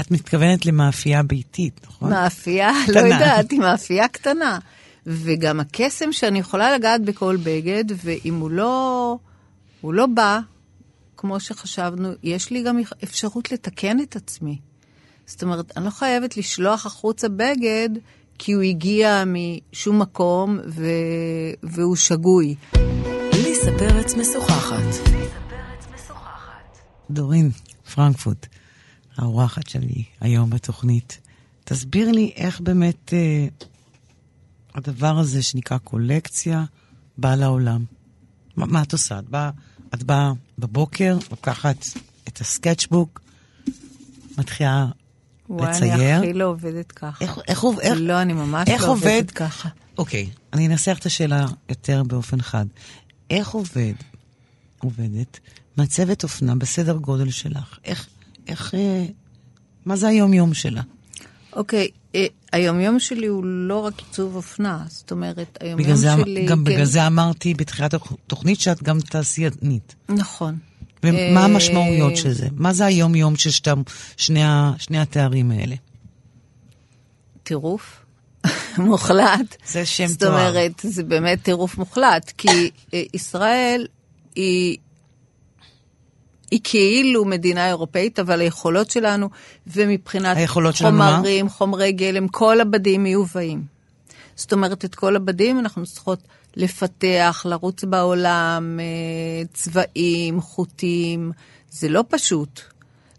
[0.00, 2.10] את מתכוונת למאפייה ביתית, נכון?
[2.10, 4.58] מאפייה, לא יודעת, היא מאפייה קטנה.
[5.06, 9.16] וגם הקסם שאני יכולה לגעת בכל בגד, ואם הוא לא,
[9.80, 10.38] הוא לא בא,
[11.16, 14.58] כמו שחשבנו, יש לי גם אפשרות לתקן את עצמי.
[15.26, 17.88] זאת אומרת, אני לא חייבת לשלוח החוצה בגד,
[18.38, 20.86] כי הוא הגיע משום מקום ו...
[21.62, 22.54] והוא שגוי.
[23.68, 25.08] ליסה פרץ משוחחת.
[27.10, 27.50] דורין,
[27.94, 28.46] פרנקפורט.
[29.16, 31.18] האורחת שלי היום בתוכנית.
[31.64, 33.46] תסביר לי איך באמת אה,
[34.74, 36.64] הדבר הזה שנקרא קולקציה
[37.18, 37.84] בא לעולם.
[38.56, 39.18] מה, מה את עושה?
[39.18, 39.50] את באה,
[39.94, 41.86] את באה בבוקר, לוקחת
[42.28, 43.20] את הסקצ'בוק,
[44.38, 44.86] מתחילה
[45.48, 45.94] וואי, לצייר.
[45.94, 47.24] וואי, אני הכי לא עובדת ככה.
[47.24, 49.68] איך, איך, איך, לא, אני ממש לא עובד, עובדת ככה.
[49.98, 52.66] אוקיי, אני אנסח את השאלה יותר באופן חד.
[53.30, 53.94] איך עובד,
[54.78, 55.40] עובדת,
[55.76, 57.78] מעצבת אופנה בסדר גודל שלך?
[57.84, 58.06] איך,
[58.46, 58.74] איך...
[58.74, 59.04] אה,
[59.84, 60.82] מה זה היום-יום שלה?
[61.52, 66.46] אוקיי, אה, היום-יום שלי הוא לא רק עיצוב אופנה, זאת אומרת, היום-יום שלי...
[66.46, 66.64] גם כן.
[66.64, 69.94] בגלל זה אמרתי בתחילת התוכנית שאת גם תעשיינית.
[70.08, 70.58] נכון.
[71.02, 72.48] ומה אה, המשמעויות של זה?
[72.56, 73.50] מה זה היום-יום של
[74.16, 74.40] שני,
[74.78, 75.74] שני התארים האלה?
[77.42, 78.04] טירוף
[78.78, 79.56] מוחלט.
[79.66, 80.12] זה שם תואר.
[80.14, 83.86] זאת אומרת, זה באמת טירוף מוחלט, כי ישראל
[84.34, 84.78] היא
[86.50, 89.28] היא כאילו מדינה אירופאית, אבל היכולות שלנו,
[89.66, 93.62] ומבחינת היכולות חומרים, שלנו חומרי גלם, כל הבדים מיובאים.
[94.36, 96.18] זאת אומרת, את כל הבדים אנחנו צריכות
[96.56, 101.32] לפתח, לרוץ בעולם, אה, צבעים, חוטים,
[101.70, 102.60] זה לא פשוט.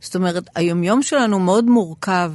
[0.01, 2.31] זאת אומרת, היומיום שלנו מאוד מורכב.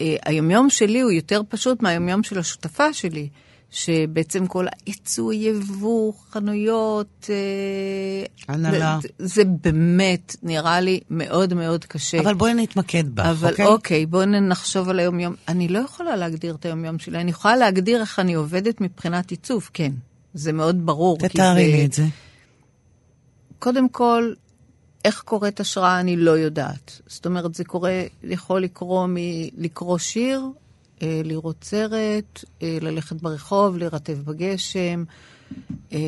[0.00, 3.28] אה, היומיום שלי הוא יותר פשוט מהיומיום של השותפה שלי.
[3.70, 7.30] שבעצם כל הייצוא, יבוא, חנויות...
[7.30, 8.98] אה, הנהלה.
[9.02, 12.20] זה, זה באמת נראה לי מאוד מאוד קשה.
[12.20, 13.66] אבל בואי נתמקד בך, אבל אוקיי?
[13.66, 15.34] אוקיי, בואי נחשוב על היום-יום.
[15.48, 19.70] אני לא יכולה להגדיר את היום-יום שלי, אני יכולה להגדיר איך אני עובדת מבחינת עיצוב,
[19.72, 19.92] כן.
[20.34, 21.18] זה מאוד ברור.
[21.18, 22.04] תתארי לי את זה.
[23.58, 24.32] קודם כל,
[25.04, 27.00] איך קוראת השראה אני לא יודעת.
[27.06, 30.42] זאת אומרת, זה קורה, יכול לקרוא מלקרוא שיר
[31.02, 35.04] אה, לראות סרט, אה, ללכת ברחוב, להירטב בגשם,
[35.92, 35.98] אה,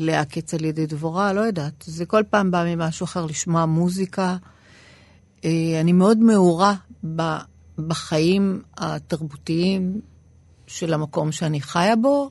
[0.00, 1.84] להעקץ על ידי דבורה, לא יודעת.
[1.86, 4.36] זה כל פעם בא ממשהו אחר, לשמוע מוזיקה.
[5.80, 6.74] אני מאוד מעורה
[7.78, 10.00] בחיים התרבותיים
[10.66, 12.30] של המקום שאני חיה בו,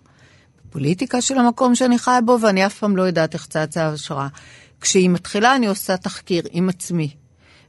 [0.66, 4.28] בפוליטיקה של המקום שאני חיה בו, ואני אף פעם לא יודעת איך צעצע ההשראה.
[4.82, 7.10] כשהיא מתחילה, אני עושה תחקיר עם עצמי.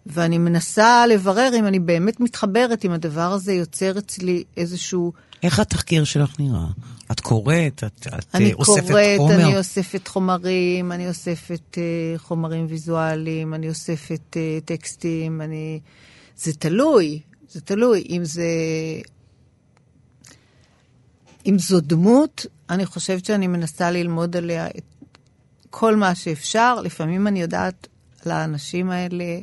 [0.06, 5.12] ואני מנסה לברר אם אני באמת מתחברת, אם הדבר הזה יוצר אצלי איזשהו...
[5.42, 6.66] איך התחקיר שלך נראה?
[7.12, 9.34] את קוראת, את, את אני אוספת קוראת, חומר?
[9.34, 15.80] אני אוספת חומרים, אני אוספת uh, חומרים ויזואליים, אני אוספת uh, טקסטים, אני...
[16.36, 18.06] זה תלוי, זה תלוי.
[18.10, 18.46] אם זה...
[21.46, 24.82] אם זו דמות, אני חושבת שאני מנסה ללמוד עליה את
[25.70, 26.80] כל מה שאפשר.
[26.80, 27.88] לפעמים אני יודעת
[28.26, 29.38] על האנשים האלה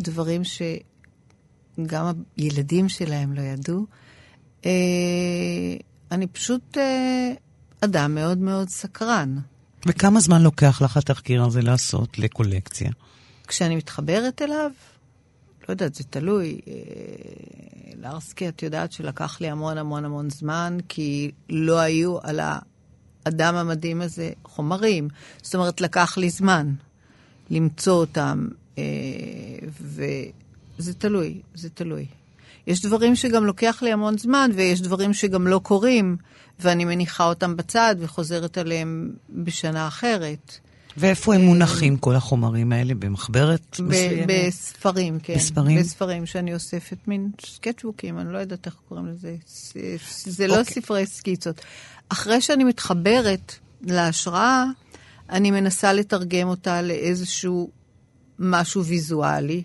[0.00, 3.86] דברים שגם הילדים שלהם לא ידעו.
[4.66, 4.70] אה,
[6.10, 7.32] אני פשוט אה,
[7.80, 9.38] אדם מאוד מאוד סקרן.
[9.86, 12.90] וכמה זמן לוקח לך התחקיר הזה לעשות לקולקציה?
[13.48, 14.70] כשאני מתחברת אליו,
[15.68, 16.60] לא יודעת, זה תלוי.
[16.68, 16.72] אה,
[17.96, 22.40] לארסקי, את יודעת שלקח לי המון המון המון זמן, כי לא היו על
[23.28, 25.08] האדם המדהים הזה חומרים.
[25.42, 26.72] זאת אומרת, לקח לי זמן
[27.50, 28.84] למצוא אותם, אה,
[29.80, 32.06] וזה תלוי, זה תלוי.
[32.66, 36.16] יש דברים שגם לוקח לי המון זמן, ויש דברים שגם לא קורים,
[36.60, 40.58] ואני מניחה אותם בצד וחוזרת עליהם בשנה אחרת.
[40.96, 42.94] ואיפה הם מונחים, כל החומרים האלה?
[42.94, 44.26] במחברת מסוימת?
[44.28, 45.34] בספרים, כן.
[45.34, 45.78] בספרים?
[45.80, 49.36] בספרים שאני אוספת, מין סקצ'בוקים, אני לא יודעת איך קוראים לזה.
[50.24, 50.74] זה לא אוקיי.
[50.74, 51.60] ספרי סקיצות.
[52.08, 54.64] אחרי שאני מתחברת להשראה,
[55.30, 57.70] אני מנסה לתרגם אותה לאיזשהו
[58.38, 59.62] משהו ויזואלי,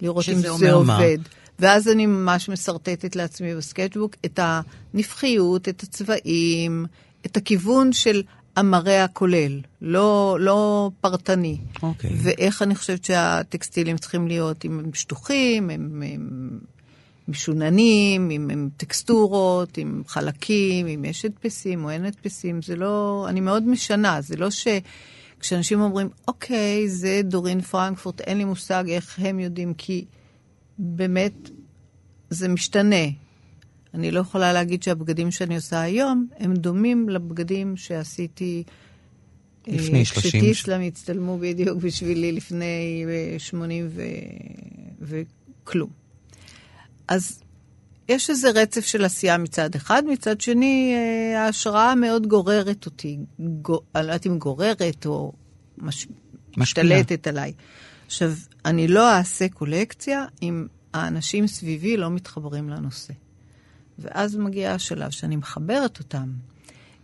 [0.00, 0.96] לראות אם זה אומר מה?
[0.96, 1.18] עובד.
[1.58, 6.86] ואז אני ממש משרטטת לעצמי בסקצ'בוק את הנפחיות, את הצבעים,
[7.26, 8.22] את הכיוון של
[8.56, 11.58] המראה הכולל, לא, לא פרטני.
[11.82, 12.10] אוקיי.
[12.22, 16.58] ואיך אני חושבת שהטקסטילים צריכים להיות, אם הם שטוחים, הם, הם
[17.28, 23.26] משוננים, אם הם טקסטורות, עם חלקים, אם יש הדפסים או אין הדפסים, זה לא...
[23.28, 24.66] אני מאוד משנה, זה לא ש...
[25.40, 30.04] כשאנשים אומרים, אוקיי, זה דורין פרנקפורט, אין לי מושג איך הם יודעים, כי
[30.78, 31.50] באמת
[32.30, 33.06] זה משתנה.
[33.94, 38.62] אני לא יכולה להגיד שהבגדים שאני עושה היום, הם דומים לבגדים שעשיתי...
[39.66, 44.02] לפני אה, 30 כשטיסלאם הצטלמו בדיוק בשבילי לפני אה, 80 ו...
[45.00, 46.01] וכלום.
[47.12, 47.42] אז
[48.08, 53.18] יש איזה רצף של עשייה מצד אחד, מצד שני, אה, ההשראה מאוד גוררת אותי.
[53.38, 55.32] גו, אני לא יודעת אם גוררת או
[55.78, 56.06] מש.
[56.56, 57.52] משתלטת עליי.
[58.06, 58.32] עכשיו,
[58.64, 63.12] אני לא אעשה קולקציה אם האנשים סביבי לא מתחברים לנושא.
[63.98, 66.32] ואז מגיע השלב שאני מחברת אותם.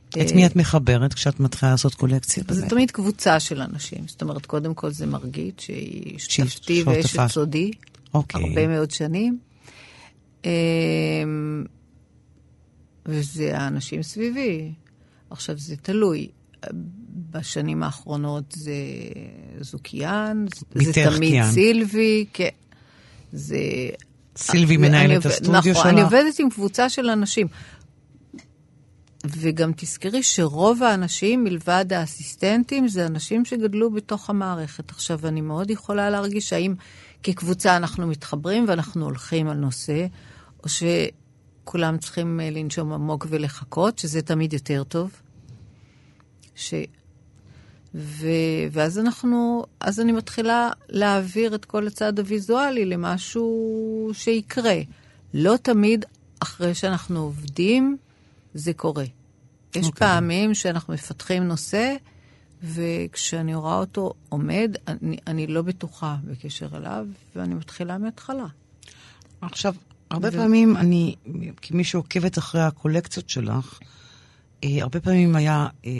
[0.09, 2.44] את מי את מחברת כשאת מתחילה לעשות קולקציה?
[2.49, 2.68] זה?
[2.68, 4.05] תמיד קבוצה של אנשים.
[4.07, 6.83] זאת אומרת, קודם כל זה מרגיט, שהיא שותפתי.
[6.87, 7.71] ואשת סודי,
[8.14, 8.42] אוקיי.
[8.44, 9.47] הרבה מאוד שנים.
[10.44, 11.64] אמ,
[13.07, 14.72] וזה האנשים סביבי.
[15.31, 16.29] עכשיו, זה תלוי.
[17.31, 18.72] בשנים האחרונות זה
[19.61, 21.51] זוקיאן, זה תמיד קיאן.
[21.51, 22.48] סילבי, כן.
[23.33, 23.59] זה...
[24.37, 25.77] סילבי מנהלת עובד- הסטודיו שלך?
[25.77, 27.46] נכון, אני עובדת עם קבוצה של אנשים.
[29.27, 34.90] וגם תזכרי שרוב האנשים, מלבד האסיסטנטים, זה אנשים שגדלו בתוך המערכת.
[34.90, 36.74] עכשיו, אני מאוד יכולה להרגיש האם
[37.22, 40.07] כקבוצה אנחנו מתחברים ואנחנו הולכים על נושא,
[40.64, 45.11] או שכולם צריכים אה, לנשום עמוק ולחכות, שזה תמיד יותר טוב.
[46.55, 46.75] ש...
[47.94, 48.27] ו...
[48.73, 54.81] ואז אנחנו, אז אני מתחילה להעביר את כל הצד הוויזואלי למשהו שיקרה.
[55.35, 56.05] לא תמיד
[56.40, 57.97] אחרי שאנחנו עובדים,
[58.55, 59.05] זה קורה.
[59.05, 59.88] יש okay.
[59.88, 60.09] אוקיי.
[60.09, 61.97] פעמים שאנחנו מפתחים נושא,
[62.62, 68.47] וכשאני רואה אותו עומד, אני, אני לא בטוחה בקשר אליו, ואני מתחילה מההתחלה.
[69.40, 69.75] עכשיו,
[70.11, 71.14] הרבה ו- פעמים אני,
[71.57, 73.79] כמי שעוקבת אחרי הקולקציות שלך,
[74.64, 75.99] אה, הרבה פעמים היה אה,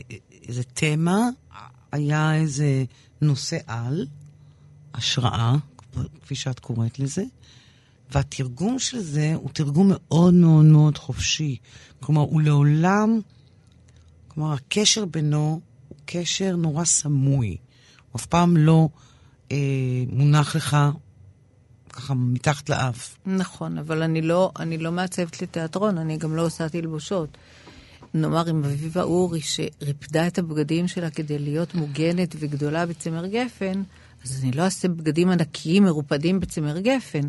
[0.49, 1.29] איזה תמה,
[1.93, 2.85] היה איזה
[3.21, 4.07] נושא על,
[4.95, 5.57] השראה,
[6.23, 7.25] כפי שאת קוראת לזה,
[8.11, 11.57] והתרגום של זה הוא תרגום מאוד מאוד מאוד חופשי.
[12.01, 13.21] כלומר, הוא לעולם,
[14.29, 17.49] כלומר, הקשר בינו הוא קשר נורא סמוי.
[17.49, 18.89] הוא אף פעם לא
[19.53, 19.57] אה,
[20.09, 20.77] מונח לך
[21.99, 23.17] ככה מתחת לאף.
[23.27, 27.29] נכון, אבל אני לא, אני לא מעצבת לתיאטרון, אני גם לא עושה תלבושות.
[28.15, 33.83] נאמר, עם אביבה אורי, שריפדה את הבגדים שלה כדי להיות מוגנת וגדולה בצמר גפן,
[34.25, 37.27] אז אני לא אעשה בגדים ענקיים מרופדים בצמר גפן,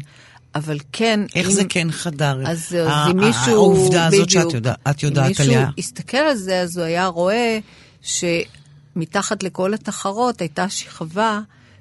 [0.55, 1.19] אבל כן...
[1.35, 2.41] איך אם, זה כן חדר?
[2.47, 2.73] אז, אז
[3.11, 3.53] אם ה- מישהו...
[3.53, 5.59] העובדה הזאת שאת בדיוק, יודע- את יודעת אם עליה.
[5.59, 7.59] מישהו הסתכל על זה, אז הוא היה רואה
[8.01, 11.39] שמתחת לכל התחרות הייתה שכבה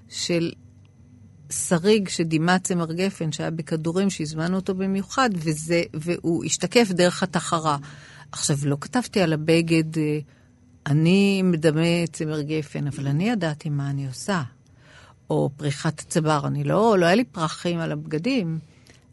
[0.09, 0.53] של
[1.53, 7.77] שריג שדימה צמר גפן, שהיה בכדורים, שהזמנו אותו במיוחד, וזה, והוא השתקף דרך התחרה.
[8.33, 10.19] עכשיו, לא כתבתי על הבגד, אה,
[10.87, 14.43] אני מדמה צמר גפן, אבל אני ידעתי מה אני עושה.
[15.31, 16.41] או פריחת הצבר.
[16.47, 18.59] אני לא, לא היה לי פרחים על הבגדים,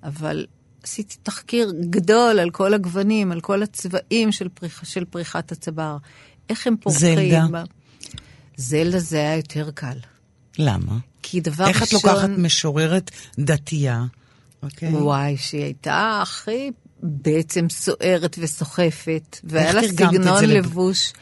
[0.03, 0.45] אבל
[0.83, 5.97] עשיתי תחקיר גדול על כל הגוונים, על כל הצבעים של, פריח, של פריחת הצבר.
[6.49, 7.17] איך הם פורחים.
[7.17, 7.63] זלדה.
[8.57, 9.97] זלדה זה היה יותר קל.
[10.59, 10.97] למה?
[11.27, 11.99] כי דבר איך ראשון...
[11.99, 14.03] את לוקחת משוררת דתייה?
[14.63, 14.89] אוקיי.
[14.89, 16.71] וואי, שהיא הייתה הכי
[17.03, 21.13] בעצם סוערת וסוחפת, והיה לה סגנון זה לב- לבוש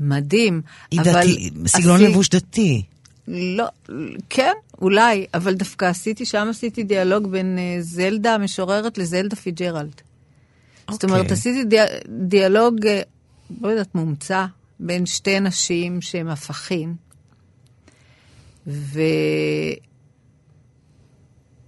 [0.00, 0.62] מדהים.
[0.90, 2.82] היא אבל דתי, סגנון עשי- לבוש דתי.
[3.28, 3.64] לא,
[4.30, 10.00] כן, אולי, אבל דווקא עשיתי, שם עשיתי דיאלוג בין אה, זלדה המשוררת לזלדה פיצג'רלד.
[10.90, 11.32] זאת אומרת, אוקיי.
[11.32, 11.86] עשיתי דיאל,
[12.28, 13.00] דיאלוג, אה,
[13.60, 14.44] לא יודעת, מומצא,
[14.80, 16.94] בין שתי נשים שהן הפכים,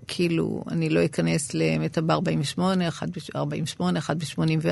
[0.06, 4.68] וכאילו, אני לא אכנס למטה ב-48, אחד ב-48, אחד ב-84,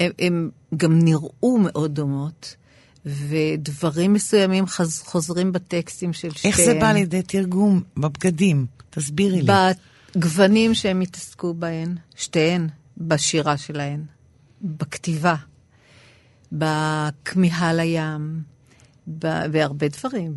[0.00, 2.56] הם, הם גם נראו מאוד דומות,
[3.06, 6.52] ודברים מסוימים חז, חוזרים בטקסטים של שתיהן.
[6.52, 8.66] איך זה בא לידי תרגום בבגדים?
[8.90, 9.52] תסבירי לי.
[10.16, 14.04] בגוונים שהם התעסקו בהן, שתיהן, בשירה שלהן,
[14.62, 15.34] בכתיבה,
[16.52, 18.42] בכמיהה לים,
[19.06, 20.34] בהרבה דברים,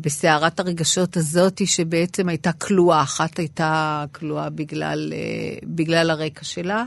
[0.00, 6.84] בסערת הרגשות הזאתי שבעצם הייתה כלואה, אחת הייתה כלואה בגלל, אה, בגלל הרקע שלה,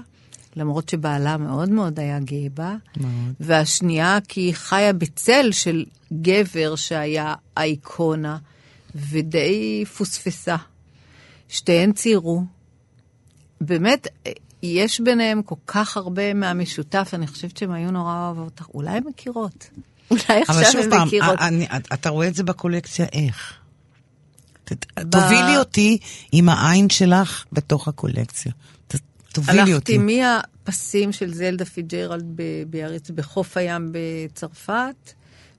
[0.56, 3.34] למרות שבעלה מאוד מאוד היה גאה בה, מאוד.
[3.40, 5.86] והשנייה כי היא חיה בצל של
[6.22, 8.38] גבר שהיה האיקונה,
[8.96, 10.56] ודי פוספסה.
[11.52, 12.44] שתיהן ציירו.
[13.62, 14.08] באמת,
[14.64, 18.62] יש ביניהם כל כך הרבה מהמשותף, אני חושבת שהן היו נורא אוהבות.
[18.74, 19.00] אולי
[20.12, 20.30] הן מכירות.
[20.30, 21.39] אולי אבל עכשיו שוב פעם, מכירות.
[21.39, 23.54] אני- אתה רואה את זה בקולקציה איך?
[24.71, 25.97] ב- תובילי אותי
[26.32, 28.52] עם העין שלך בתוך הקולקציה.
[28.88, 28.95] ת-
[29.34, 29.95] תובילי אותי.
[29.95, 29.97] הלכתי
[30.67, 35.13] מהפסים של זלדה פיג'רלד ב- ביאריץ, בחוף הים בצרפת,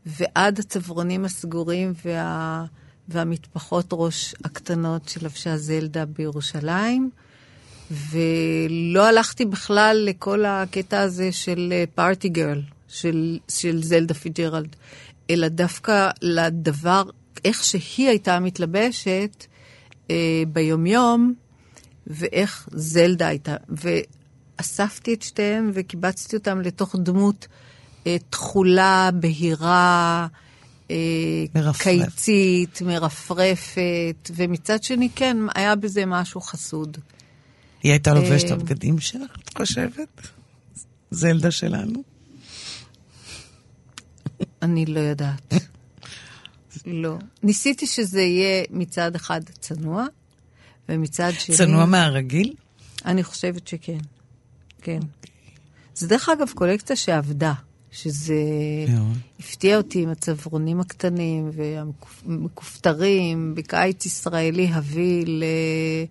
[0.06, 2.64] ועד הצוורונים הסגורים וה,
[3.08, 7.10] והמטפחות ראש הקטנות שלבשה זלדה בירושלים.
[7.90, 12.60] ולא הלכתי בכלל לכל הקטע הזה של פארטי גרל,
[12.92, 14.76] של, של זלדה פיג'רלד,
[15.30, 17.02] אלא דווקא לדבר,
[17.44, 19.46] איך שהיא הייתה מתלבשת
[20.10, 21.34] אה, ביומיום,
[22.06, 23.56] ואיך זלדה הייתה.
[23.68, 27.46] ואספתי את שתיהן וקיבצתי אותן לתוך דמות
[28.06, 30.26] אה, תכולה, בהירה,
[30.90, 30.96] אה,
[31.54, 31.82] מרפרף.
[31.82, 36.98] קיצית, מרפרפת, ומצד שני, כן, היה בזה משהו חסוד.
[37.82, 40.08] היא הייתה לובשת את אה, הבגדים שלך, את חושבת?
[41.10, 42.11] זלדה שלנו?
[44.62, 45.54] אני לא יודעת.
[46.86, 47.16] לא.
[47.42, 50.06] ניסיתי שזה יהיה מצד אחד צנוע,
[50.88, 51.56] ומצד שני...
[51.56, 52.54] צנוע מהרגיל?
[53.04, 53.98] אני חושבת שכן.
[54.82, 55.00] כן.
[55.94, 57.52] זה דרך אגב קולקציה שעבדה,
[57.90, 58.34] שזה
[58.88, 59.16] מאוד.
[59.40, 66.04] הפתיע אותי עם הצוורונים הקטנים והמכופתרים, בקיץ ישראלי הביל, אה,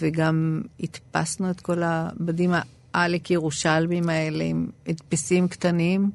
[0.00, 2.52] וגם הדפסנו את כל הבדים
[2.94, 6.10] העלק ירושלמים האלה עם הדפסים קטנים.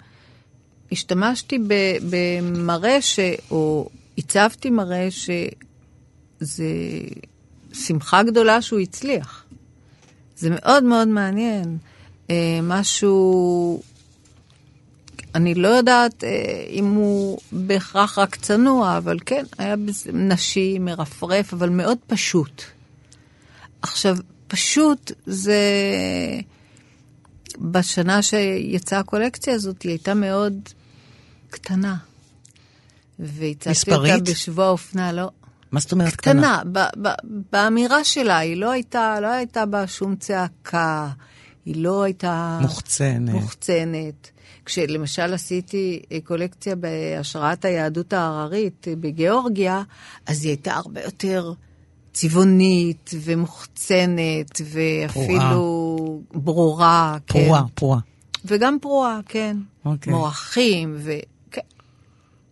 [0.91, 1.59] השתמשתי
[2.09, 3.19] במראה ש...
[3.51, 6.65] או הצבתי מראה שזה
[7.73, 9.45] שמחה גדולה שהוא הצליח.
[10.37, 11.77] זה מאוד מאוד מעניין.
[12.29, 13.81] אה, משהו,
[15.35, 16.29] אני לא יודעת אה,
[16.69, 22.61] אם הוא בהכרח רק צנוע, אבל כן, היה בזה נשי, מרפרף, אבל מאוד פשוט.
[23.81, 25.61] עכשיו, פשוט זה...
[27.59, 30.53] בשנה שיצאה הקולקציה הזאת, היא הייתה מאוד
[31.49, 31.95] קטנה.
[33.19, 34.13] והצגתי מספרית?
[34.13, 35.29] אותה בשבוע האופנה, לא.
[35.71, 36.33] מה זאת אומרת קטנה?
[36.33, 41.09] קטנה, ב- ב- באמירה שלה, היא לא הייתה, לא הייתה בה שום צעקה,
[41.65, 42.59] היא לא הייתה...
[42.61, 43.33] מוחצנת.
[43.33, 44.31] מוחצנת.
[44.65, 49.83] כשלמשל עשיתי אה, קולקציה בהשראת היהדות ההררית אה, בגיאורגיה,
[50.25, 51.53] אז היא הייתה הרבה יותר
[52.13, 57.17] צבעונית ומוחצנת, ואפילו ברורה.
[57.25, 57.67] פרועה, כן.
[57.75, 57.99] פרועה.
[58.45, 59.57] וגם פרועה, כן.
[59.85, 60.13] אוקיי.
[60.13, 61.36] מורחים, וכן.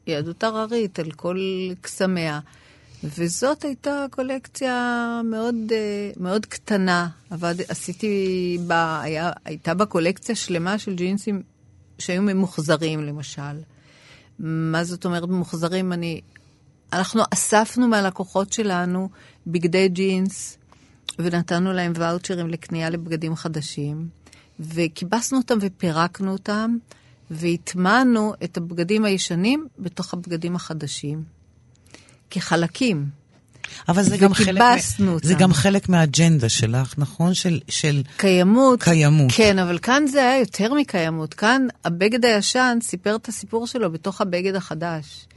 [0.07, 1.37] יהדות הררית על כל
[1.81, 2.39] קסמיה.
[3.03, 7.07] וזאת הייתה קולקציה מאוד, אה, מאוד קטנה.
[7.29, 11.41] עבד, עשיתי בה, היה, הייתה בה קולקציה שלמה של ג'ינסים
[11.99, 13.57] שהיו ממוחזרים, למשל.
[14.39, 15.93] מה זאת אומרת ממוחזרים?
[15.93, 16.21] אני...
[16.93, 19.09] אנחנו אספנו מהלקוחות שלנו
[19.47, 20.57] בגדי ג'ינס,
[21.19, 24.07] ונתנו להם ואוצ'רים לקנייה לבגדים חדשים,
[24.59, 26.77] וכיבסנו אותם ופירקנו אותם,
[27.31, 31.23] והטמענו את הבגדים הישנים בתוך הבגדים החדשים.
[32.29, 33.05] כחלקים.
[33.87, 34.61] אבל זה גם חלק,
[35.07, 35.27] אותם.
[35.27, 37.33] זה גם חלק מהאג'נדה שלך, נכון?
[37.33, 38.83] של, של קיימות.
[38.83, 39.31] קיימות.
[39.35, 41.33] כן, אבל כאן זה היה יותר מקיימות.
[41.33, 45.27] כאן הבגד הישן סיפר את הסיפור שלו בתוך הבגד החדש.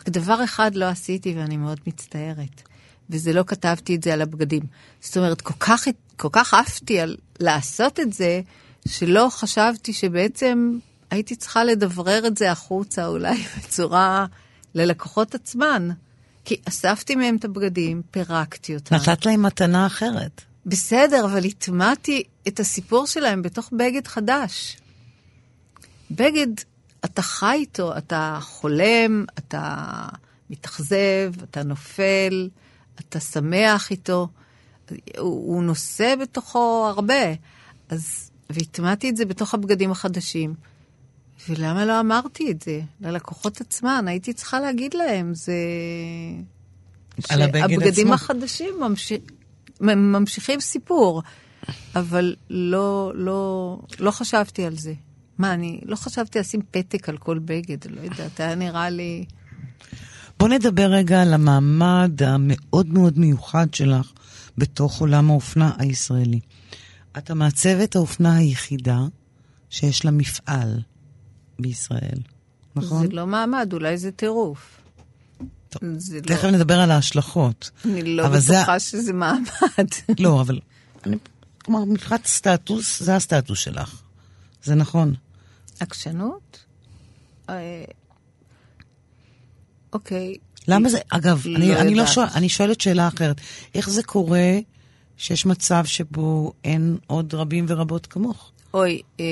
[0.00, 2.62] רק דבר אחד לא עשיתי ואני מאוד מצטערת,
[3.10, 4.62] וזה לא כתבתי את זה על הבגדים.
[5.00, 5.84] זאת אומרת, כל כך,
[6.16, 8.40] כל כך עפתי על לעשות את זה,
[8.88, 10.78] שלא חשבתי שבעצם
[11.10, 14.26] הייתי צריכה לדברר את זה החוצה אולי בצורה
[14.74, 15.88] ללקוחות עצמן.
[16.44, 18.94] כי אספתי מהם את הבגדים, פירקתי אותם.
[18.94, 20.42] נתת להם מתנה אחרת.
[20.66, 24.76] בסדר, אבל הטמעתי את הסיפור שלהם בתוך בגד חדש.
[26.10, 26.46] בגד,
[27.04, 29.84] אתה חי איתו, אתה חולם, אתה
[30.50, 32.48] מתאכזב, אתה נופל,
[33.00, 34.28] אתה שמח איתו.
[34.90, 37.34] הוא, הוא נושא בתוכו הרבה.
[37.88, 40.54] אז, והטמעתי את זה בתוך הבגדים החדשים.
[41.48, 44.04] ולמה לא אמרתי את זה ללקוחות עצמן?
[44.08, 45.54] הייתי צריכה להגיד להם, זה...
[47.28, 47.80] על הבגד עצמו.
[47.80, 49.12] שהבגדים החדשים ממש...
[49.80, 51.22] ממשיכים סיפור,
[51.96, 54.94] אבל לא, לא, לא חשבתי על זה.
[55.38, 59.24] מה, אני לא חשבתי לשים פתק על כל בגד, לא יודעת, היה נראה לי...
[60.38, 64.12] בוא נדבר רגע על המעמד המאוד מאוד מיוחד שלך
[64.58, 66.40] בתוך עולם האופנה הישראלי.
[67.18, 68.98] את המעצבת האופנה היחידה
[69.70, 70.82] שיש לה מפעל
[71.62, 72.18] בישראל,
[72.76, 73.06] נכון?
[73.06, 74.80] זה לא מעמד, אולי זה טירוף.
[75.68, 75.82] טוב,
[76.22, 76.50] תכף לא...
[76.50, 77.70] נדבר על ההשלכות.
[77.84, 78.90] אני לא בטוחה זה...
[78.90, 79.88] שזה מעמד.
[80.18, 80.60] לא, אבל...
[81.06, 81.16] אני,
[81.64, 84.02] כלומר, מבחינת סטטוס, זה הסטטוס שלך.
[84.62, 85.14] זה נכון.
[85.80, 86.64] עקשנות?
[87.48, 87.84] אה,
[89.92, 90.34] אוקיי.
[90.68, 93.40] למה זה, אגב, לא אני, אני, לא שואל, אני שואלת שאלה אחרת.
[93.74, 94.58] איך זה קורה
[95.16, 98.52] שיש מצב שבו אין עוד רבים ורבות כמוך?
[98.74, 99.24] אוי, אה,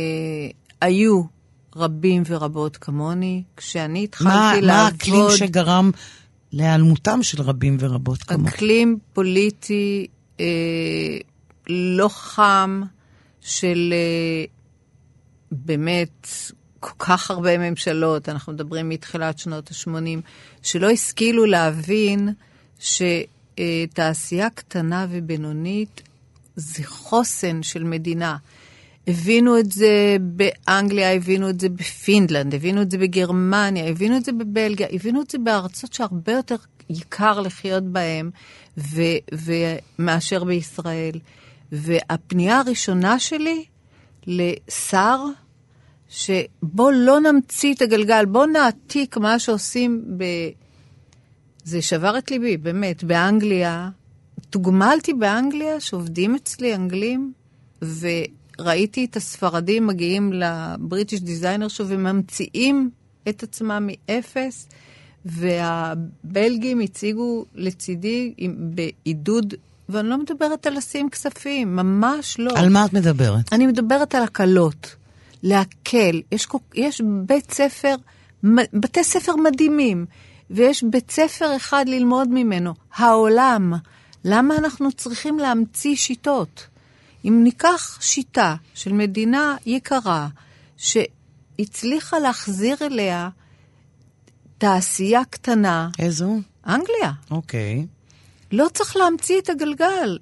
[0.81, 1.23] היו
[1.77, 3.43] רבים ורבות כמוני.
[3.57, 4.67] כשאני התחלתי מה, לעבוד...
[4.67, 5.91] מה האקלים שגרם
[6.53, 8.49] להיעלמותם של רבים ורבות כמוך?
[8.49, 10.07] אקלים פוליטי
[10.41, 10.47] אה,
[11.69, 12.83] לא חם
[13.41, 14.45] של אה,
[15.53, 16.29] באמת
[16.81, 20.21] כל כך הרבה ממשלות, אנחנו מדברים מתחילת שנות ה-80,
[20.63, 22.29] שלא השכילו להבין
[22.79, 26.03] שתעשייה קטנה ובינונית
[26.57, 28.37] זה חוסן של מדינה.
[29.09, 34.33] הבינו את זה באנגליה, הבינו את זה בפינלנד, הבינו את זה בגרמניה, הבינו את זה
[34.33, 36.57] בבלגיה, הבינו את זה בארצות שהרבה יותר
[36.91, 38.31] יקר לחיות בהן
[39.99, 41.15] מאשר בישראל.
[41.73, 43.65] והפנייה הראשונה שלי
[44.27, 45.25] לשר,
[46.09, 50.25] שבוא לא נמציא את הגלגל, בוא נעתיק מה שעושים ב...
[51.65, 53.91] זה שבר את ליבי, באמת, באנגליה.
[54.51, 57.33] תוגמלתי באנגליה, שעובדים אצלי אנגלים,
[57.83, 58.07] ו...
[58.61, 62.91] ראיתי את הספרדים מגיעים לבריטיש דיזיינר שוב וממציאים
[63.29, 64.69] את עצמם מאפס,
[65.25, 69.55] והבלגים הציגו לצידי בעידוד,
[69.89, 72.51] ואני לא מדברת על לשים כספים, ממש לא.
[72.57, 73.53] על מה את מדברת?
[73.53, 74.97] אני מדברת על הקלות,
[75.43, 76.23] להקל.
[76.33, 77.95] יש, יש בית ספר,
[78.73, 80.07] בתי ספר מדהימים,
[80.51, 83.73] ויש בית ספר אחד ללמוד ממנו, העולם.
[84.25, 86.67] למה אנחנו צריכים להמציא שיטות?
[87.25, 90.29] אם ניקח שיטה של מדינה יקרה,
[90.77, 93.29] שהצליחה להחזיר אליה
[94.59, 95.89] תעשייה קטנה...
[95.99, 96.37] איזו?
[96.67, 97.13] אנגליה.
[97.31, 97.87] אוקיי.
[98.53, 100.19] לא צריך להמציא את הגלגל.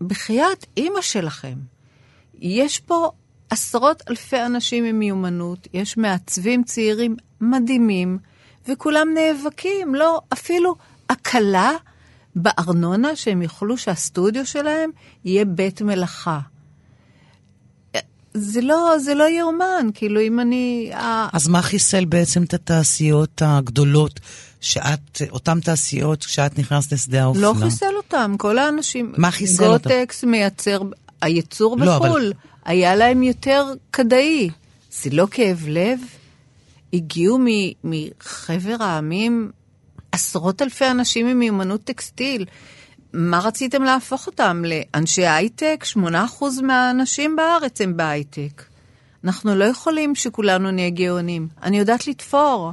[0.00, 1.58] בחייאת אימא שלכם.
[2.38, 3.10] יש פה
[3.50, 8.18] עשרות אלפי אנשים עם מיומנות, יש מעצבים צעירים מדהימים,
[8.68, 10.74] וכולם נאבקים, לא, אפילו
[11.10, 11.72] הקלה
[12.36, 14.90] בארנונה שהם יוכלו שהסטודיו שלהם
[15.24, 16.40] יהיה בית מלאכה.
[18.34, 20.90] זה לא, זה לא יאומן, כאילו אם אני...
[21.32, 24.20] אז מה חיסל בעצם את התעשיות הגדולות,
[24.60, 27.42] שאת, אותן תעשיות, כשאת נכנסת לשדה האופנה?
[27.42, 29.12] לא חיסל אותם, כל האנשים...
[29.16, 29.90] מה חיסל אותם?
[29.90, 30.80] גוטקס מייצר,
[31.20, 32.32] הייצור לא, בחו"ל, אבל...
[32.64, 34.50] היה להם יותר כדאי.
[35.02, 36.00] זה לא כאב לב?
[36.92, 37.38] הגיעו
[37.84, 39.50] מחבר העמים
[40.16, 42.44] עשרות אלפי אנשים עם מיומנות טקסטיל.
[43.12, 44.62] מה רציתם להפוך אותם?
[44.66, 45.84] לאנשי הייטק?
[45.96, 45.98] 8%
[46.62, 48.62] מהאנשים בארץ הם בהייטק.
[49.24, 51.48] אנחנו לא יכולים שכולנו נהיה גאונים.
[51.62, 52.72] אני יודעת לתפור.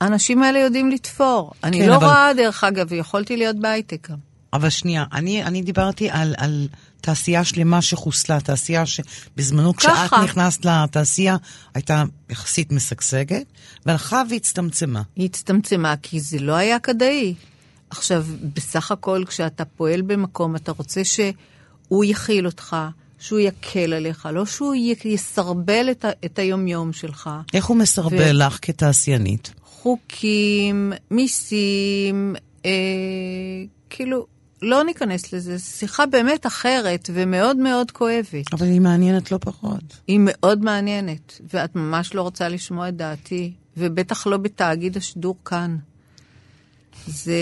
[0.00, 1.52] האנשים האלה יודעים לתפור.
[1.64, 2.06] אני כן, לא אבל...
[2.06, 4.16] רואה, דרך אגב, יכולתי להיות בהייטק גם.
[4.52, 6.68] אבל שנייה, אני, אני דיברתי על, על
[7.00, 11.36] תעשייה שלמה שחוסלה, תעשייה שבזמנו כשאת נכנסת לתעשייה
[11.74, 13.46] הייתה יחסית משגשגת,
[13.86, 15.02] והלכה והצטמצמה.
[15.16, 17.34] היא הצטמצמה כי זה לא היה כדאי.
[17.90, 18.24] עכשיו,
[18.54, 22.76] בסך הכל כשאתה פועל במקום, אתה רוצה שהוא יכיל אותך,
[23.18, 24.74] שהוא יקל עליך, לא שהוא
[25.04, 27.30] יסרבל את, ה- את היומיום שלך.
[27.54, 28.46] איך הוא מסרבל ו...
[28.46, 29.52] לך כתעשיינית?
[29.64, 32.34] חוקים, מיסים,
[32.66, 32.70] אה,
[33.90, 34.26] כאילו,
[34.62, 38.52] לא ניכנס לזה, זו שיחה באמת אחרת ומאוד מאוד כואבת.
[38.52, 40.00] אבל היא מעניינת לא פחות.
[40.06, 45.76] היא מאוד מעניינת, ואת ממש לא רוצה לשמוע את דעתי ובטח לא בתאגיד השידור כאן.
[47.06, 47.32] זה,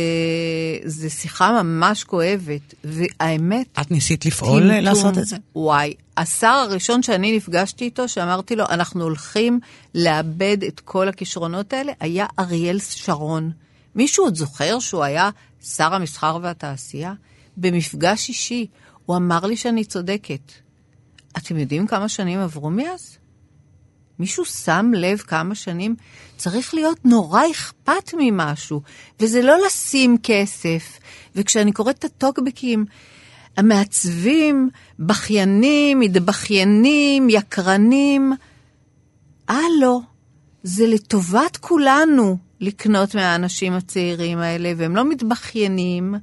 [0.85, 3.67] זה שיחה ממש כואבת, והאמת...
[3.81, 5.37] את ניסית לפעול טמטום, לעשות את זה?
[5.57, 9.61] וואי, השר הראשון שאני נפגשתי איתו, שאמרתי לו, אנחנו הולכים
[9.95, 13.51] לאבד את כל הכישרונות האלה, היה אריאל שרון.
[13.95, 15.31] מישהו עוד זוכר שהוא היה
[15.63, 17.13] שר המסחר והתעשייה?
[17.57, 18.67] במפגש אישי,
[19.07, 20.53] הוא אמר לי שאני צודקת.
[21.37, 23.19] אתם יודעים כמה שנים עברו מאז?
[24.19, 25.97] מישהו שם לב כמה שנים?
[26.37, 28.83] צריך להיות נורא אכפת ממשהו,
[29.21, 30.99] וזה לא לשים כסף.
[31.37, 32.85] וכשאני קוראת את הטוקבקים,
[33.57, 38.33] המעצבים, בכיינים, מתבכיינים, יקרנים,
[39.49, 40.03] הלו,
[40.63, 46.15] זה לטובת כולנו לקנות מהאנשים הצעירים האלה, והם לא מתבכיינים,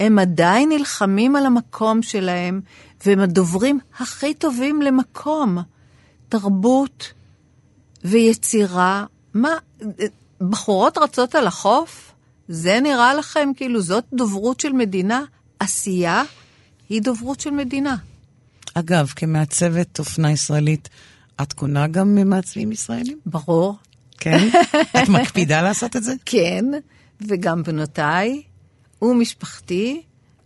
[0.00, 2.60] הם עדיין נלחמים על המקום שלהם,
[3.06, 5.58] והם הדוברים הכי טובים למקום.
[6.28, 7.12] תרבות
[8.04, 9.04] ויצירה,
[9.34, 9.50] מה,
[10.40, 12.12] בחורות רצות על החוף?
[12.48, 15.22] זה נראה לכם כאילו זאת דוברות של מדינה?
[15.58, 16.22] עשייה
[16.88, 17.96] היא דוברות של מדינה.
[18.74, 20.88] אגב, כמעצבת אופנה ישראלית,
[21.42, 23.18] את קונה גם ממעצבים ישראלים?
[23.26, 23.76] ברור.
[24.20, 24.48] כן?
[25.02, 26.14] את מקפידה לעשות את זה?
[26.24, 26.64] כן,
[27.20, 28.42] וגם בנותיי
[29.02, 30.02] ומשפחתי,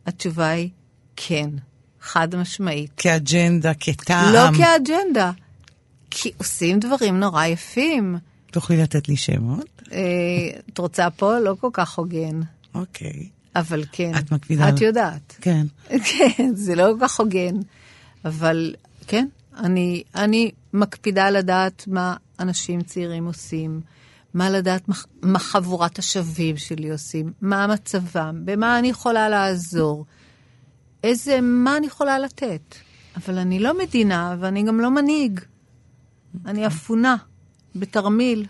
[0.06, 0.68] התשובה היא
[1.16, 1.50] כן,
[2.00, 2.90] חד משמעית.
[2.96, 4.32] כאג'נדה, כטעם.
[4.32, 5.30] לא כאג'נדה,
[6.10, 8.16] כי עושים דברים נורא יפים.
[8.50, 9.82] תוכלי לתת לי שמות?
[9.92, 9.98] אה,
[10.72, 11.38] את רוצה פה?
[11.38, 12.40] לא כל כך הוגן.
[12.74, 13.28] אוקיי.
[13.56, 14.12] אבל כן.
[14.18, 14.68] את מקפידה.
[14.68, 15.36] את יודעת.
[15.40, 15.66] כן.
[16.10, 17.54] כן, זה לא כל כך הוגן.
[18.24, 18.74] אבל
[19.06, 23.80] כן, אני, אני מקפידה לדעת מה אנשים צעירים עושים,
[24.34, 24.88] מה לדעת
[25.22, 30.04] מה חבורת השווים שלי עושים, מה מצבם, במה אני יכולה לעזור,
[31.04, 32.74] איזה, מה אני יכולה לתת.
[33.16, 35.40] אבל אני לא מדינה ואני גם לא מנהיג.
[36.46, 37.16] אני אפונה,
[37.76, 38.46] בתרמיל.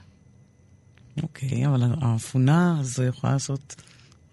[1.22, 3.82] אוקיי, אבל האפונה הזו יכולה לעשות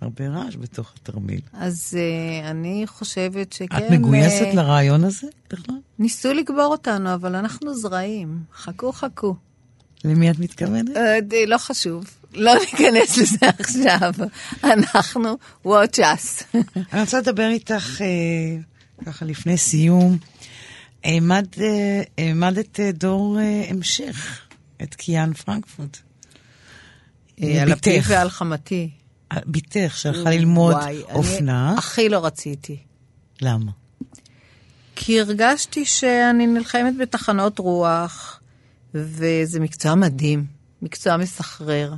[0.02, 1.42] הרבה רעש בתוך התרמיל.
[1.54, 3.78] אז uh, אני חושבת שכן...
[3.78, 5.76] את מגויסת uh, לרעיון הזה בכלל?
[6.00, 8.44] ניסו לקבור אותנו, אבל אנחנו זרעים.
[8.56, 9.36] חכו, חכו.
[10.04, 10.88] למי את מתכוונת?
[10.88, 12.06] Uh, לא חשוב.
[12.34, 14.12] לא ניכנס לזה עכשיו.
[14.64, 16.44] אנחנו, watch us.
[16.94, 20.18] אני רוצה לדבר איתך uh, ככה לפני סיום.
[21.04, 23.38] העמדת דור
[23.70, 24.42] המשך,
[24.82, 25.98] את קיאן פרנקפורט.
[27.42, 28.90] על אפי ועל חמתי.
[29.34, 31.70] בתך שהלכה ללמוד וואי, אופנה.
[31.70, 32.78] אני הכי לא רציתי.
[33.42, 33.72] למה?
[34.96, 38.40] כי הרגשתי שאני נלחמת בתחנות רוח,
[38.94, 40.46] וזה מקצוע מדהים,
[40.82, 41.94] מקצוע מסחרר.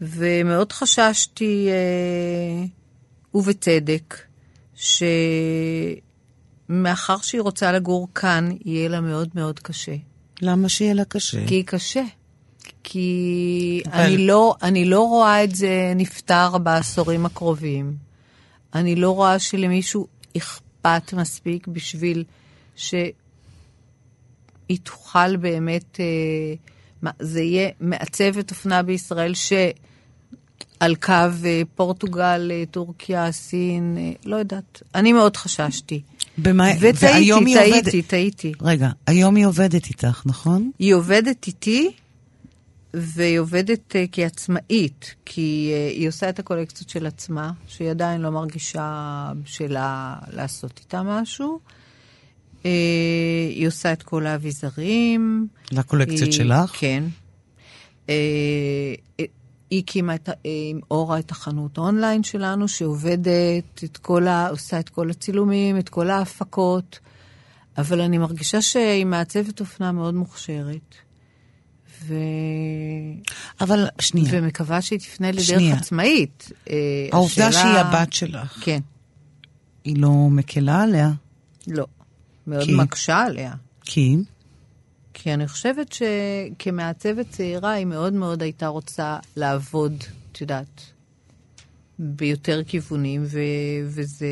[0.00, 2.64] ומאוד חששתי, אה,
[3.34, 4.18] ובצדק,
[6.68, 9.94] שמאחר שהיא רוצה לגור כאן, יהיה לה מאוד מאוד קשה.
[10.42, 11.46] למה שיהיה לה קשה?
[11.46, 12.02] כי היא קשה.
[12.84, 14.00] כי אבל...
[14.00, 17.96] אני, לא, אני לא רואה את זה נפתר בעשורים הקרובים.
[18.74, 20.06] אני לא רואה שלמישהו
[20.36, 22.24] אכפת מספיק בשביל
[22.76, 23.12] שהיא
[24.82, 33.96] תוכל באמת, אה, זה יהיה מעצבת אופנה בישראל שעל קו אה, פורטוגל, אה, טורקיה, סין,
[34.00, 34.82] אה, לא יודעת.
[34.94, 36.02] אני מאוד חששתי.
[36.38, 36.64] במה...
[36.80, 38.06] וטעיתי, טעיתי, עובד...
[38.06, 38.52] טעיתי.
[38.62, 40.70] רגע, היום היא עובדת איתך, נכון?
[40.78, 41.90] היא עובדת איתי.
[42.94, 48.30] והיא עובדת uh, כעצמאית, כי uh, היא עושה את הקולקציות של עצמה, שהיא עדיין לא
[48.30, 51.60] מרגישה בשלה לעשות איתה משהו.
[52.62, 52.66] Uh,
[53.48, 55.48] היא עושה את כל האביזרים.
[55.72, 56.70] לקולקציות היא, שלך?
[56.74, 57.04] כן.
[59.72, 64.88] היא הקימה את, עם אורה את החנות אונליין שלנו, שעובדת, את כל ה, עושה את
[64.88, 66.98] כל הצילומים, את כל ההפקות,
[67.78, 70.94] אבל אני מרגישה שהיא מעצבת אופנה מאוד מוכשרת.
[72.06, 72.14] ו...
[73.60, 74.28] אבל שנייה.
[74.32, 75.76] ומקווה שהיא תפנה לדרך שנייה.
[75.76, 76.52] עצמאית.
[76.70, 76.76] אה,
[77.12, 77.62] העובדה השאלה...
[77.62, 78.58] שהיא הבת שלך.
[78.60, 78.80] כן.
[79.84, 81.10] היא לא מקלה עליה?
[81.66, 81.86] לא.
[82.46, 82.74] מאוד כי...
[82.74, 83.54] מקשה עליה.
[83.80, 84.16] כי?
[85.14, 90.80] כי אני חושבת שכמעצבת צעירה היא מאוד מאוד הייתה רוצה לעבוד, את יודעת,
[91.98, 93.38] ביותר כיוונים, ו-
[93.86, 94.26] וזה,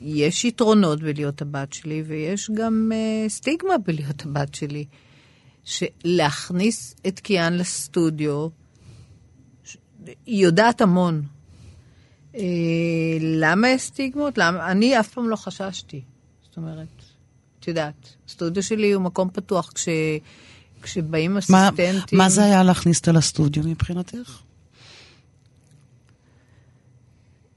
[0.00, 4.84] יש יתרונות בלהיות הבת שלי, ויש גם uh, סטיגמה בלהיות הבת שלי.
[5.68, 8.48] שלהכניס את קיאן לסטודיו,
[10.06, 11.22] היא יודעת המון.
[12.34, 12.42] אה,
[13.20, 14.38] למה יש סטיגמות?
[14.38, 14.70] למה?
[14.70, 16.02] אני אף פעם לא חששתי.
[16.44, 16.88] זאת אומרת,
[17.60, 19.72] את יודעת, הסטודיו שלי הוא מקום פתוח.
[19.74, 19.88] כש,
[20.82, 22.18] כשבאים אסיסטנטים...
[22.18, 24.42] מה זה היה להכניס אותה לסטודיו מבחינתך?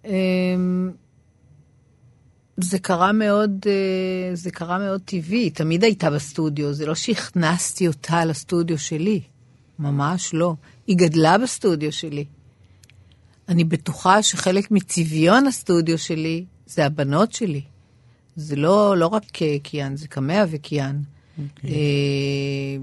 [0.06, 0.92] אמ,
[2.58, 8.26] זה קרה מאוד, אה, זה קרה מאוד טבעי, תמיד הייתה בסטודיו, זה לא שהכנסתי אותה
[8.26, 9.22] לסטודיו שלי.
[9.80, 10.56] ממש לא.
[10.88, 12.26] היא גדלה בסטודיו שלי.
[13.50, 17.62] אני בטוחה שחלק מצביון הסטודיו שלי זה הבנות שלי.
[18.36, 19.24] זה לא, לא רק
[19.64, 21.02] קיאן, זה קמע וקיאן.
[21.02, 21.42] Okay.
[21.42, 21.72] אוקיי.
[21.72, 22.78] אה,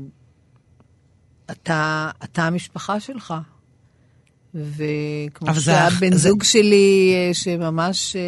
[1.50, 3.34] אתה, אתה המשפחה שלך.
[4.54, 6.28] וכמו שהבן זה...
[6.28, 8.16] זוג שלי, אה, שממש...
[8.16, 8.22] אה,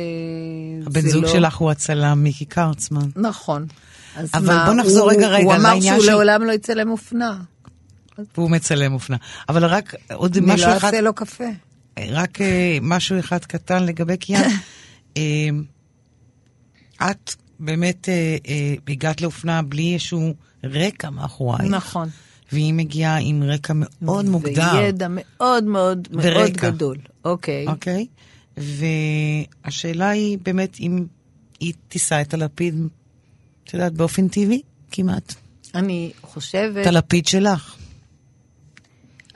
[0.87, 1.33] הבן זוג לא...
[1.33, 3.09] שלך הוא הצלם מיקי קרצמן.
[3.17, 3.67] נכון.
[4.35, 6.07] אבל מה, בוא נחזור הוא, רגע רגע הוא אמר שהוא ש...
[6.07, 7.39] לעולם לא יצלם אופנה.
[8.37, 9.17] והוא מצלם אופנה.
[9.49, 10.67] אבל רק עוד משהו אחד...
[10.67, 11.45] אני לא אעשה לו קפה.
[12.09, 12.43] רק uh,
[12.83, 14.49] משהו אחד קטן לגבי קיאן.
[17.03, 18.09] את באמת
[18.89, 21.71] הגעת לאופנה בלי איזשהו רקע מאחורייך.
[21.71, 22.09] נכון.
[22.53, 23.73] והיא מגיעה עם רקע
[24.03, 24.73] מאוד מוגדר.
[24.75, 26.39] וידע מאוד מאוד ורקע.
[26.39, 26.97] מאוד גדול.
[27.25, 27.67] אוקיי.
[27.67, 28.07] אוקיי.
[28.57, 31.05] והשאלה היא באמת אם
[31.61, 32.75] היא תישא את הלפיד,
[33.65, 35.35] את יודעת, באופן טבעי כמעט.
[35.75, 36.83] אני חושבת...
[36.83, 37.77] את הלפיד שלך.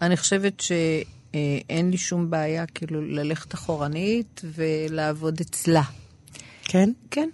[0.03, 5.83] אני חושבת שאין לי שום בעיה כאילו ללכת אחורנית ולעבוד אצלה.
[6.65, 6.91] כן?
[7.11, 7.29] כן.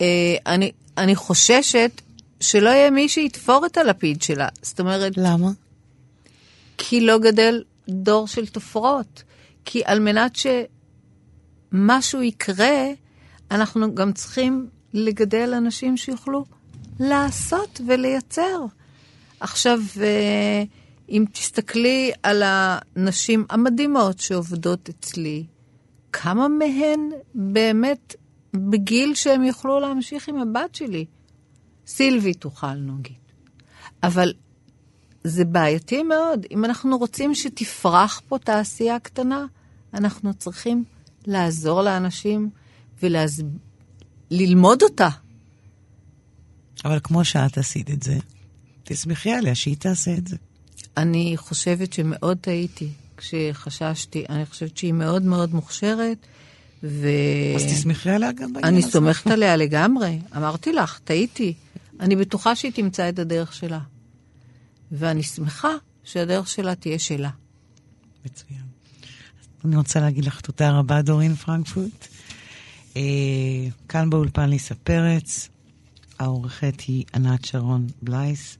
[0.00, 1.90] אה, אני, אני חוששת
[2.40, 4.48] שלא יהיה מי שיתפור את הלפיד שלה.
[4.62, 5.12] זאת אומרת...
[5.16, 5.50] למה?
[6.78, 9.22] כי לא גדל דור של תופרות.
[9.64, 10.36] כי על מנת
[11.72, 12.86] שמשהו יקרה,
[13.50, 16.44] אנחנו גם צריכים לגדל אנשים שיוכלו
[17.00, 18.64] לעשות ולייצר.
[19.40, 20.62] עכשיו, אה,
[21.08, 25.44] אם תסתכלי על הנשים המדהימות שעובדות אצלי,
[26.12, 28.14] כמה מהן באמת
[28.54, 31.04] בגיל שהם יוכלו להמשיך עם הבת שלי?
[31.88, 33.16] סילבי תוכל, נגיד.
[34.02, 34.32] אבל
[35.24, 36.46] זה בעייתי מאוד.
[36.50, 39.46] אם אנחנו רוצים שתפרח פה תעשייה קטנה,
[39.94, 40.84] אנחנו צריכים
[41.26, 42.50] לעזור לאנשים
[43.02, 45.08] וללמוד אותה.
[46.84, 48.18] אבל כמו שאת עשית את זה,
[48.84, 50.36] תסמכי עליה שהיא תעשה את זה.
[50.96, 54.24] אני חושבת שמאוד טעיתי כשחששתי.
[54.28, 56.26] אני חושבת שהיא מאוד מאוד מוכשרת.
[56.82, 57.08] ו...
[57.56, 58.86] אז תסמכי עליה גם בעניין הזה.
[58.86, 60.18] אני סומכת עליה לגמרי.
[60.36, 61.54] אמרתי לך, טעיתי.
[62.00, 63.80] אני בטוחה שהיא תמצא את הדרך שלה.
[64.92, 65.72] ואני שמחה
[66.04, 67.30] שהדרך שלה תהיה שלה.
[68.24, 68.60] מצוין.
[69.64, 72.08] אני רוצה להגיד לך תודה רבה, דורין פרנקפורט.
[72.96, 73.02] אה,
[73.88, 75.48] כאן באולפן ליסה פרץ,
[76.18, 78.58] העורכת היא ענת שרון בלייס.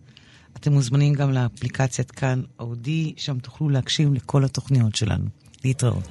[0.57, 5.25] אתם מוזמנים גם לאפליקציית כאן אודי, שם תוכלו להקשיב לכל התוכניות שלנו.
[5.65, 6.05] להתראות.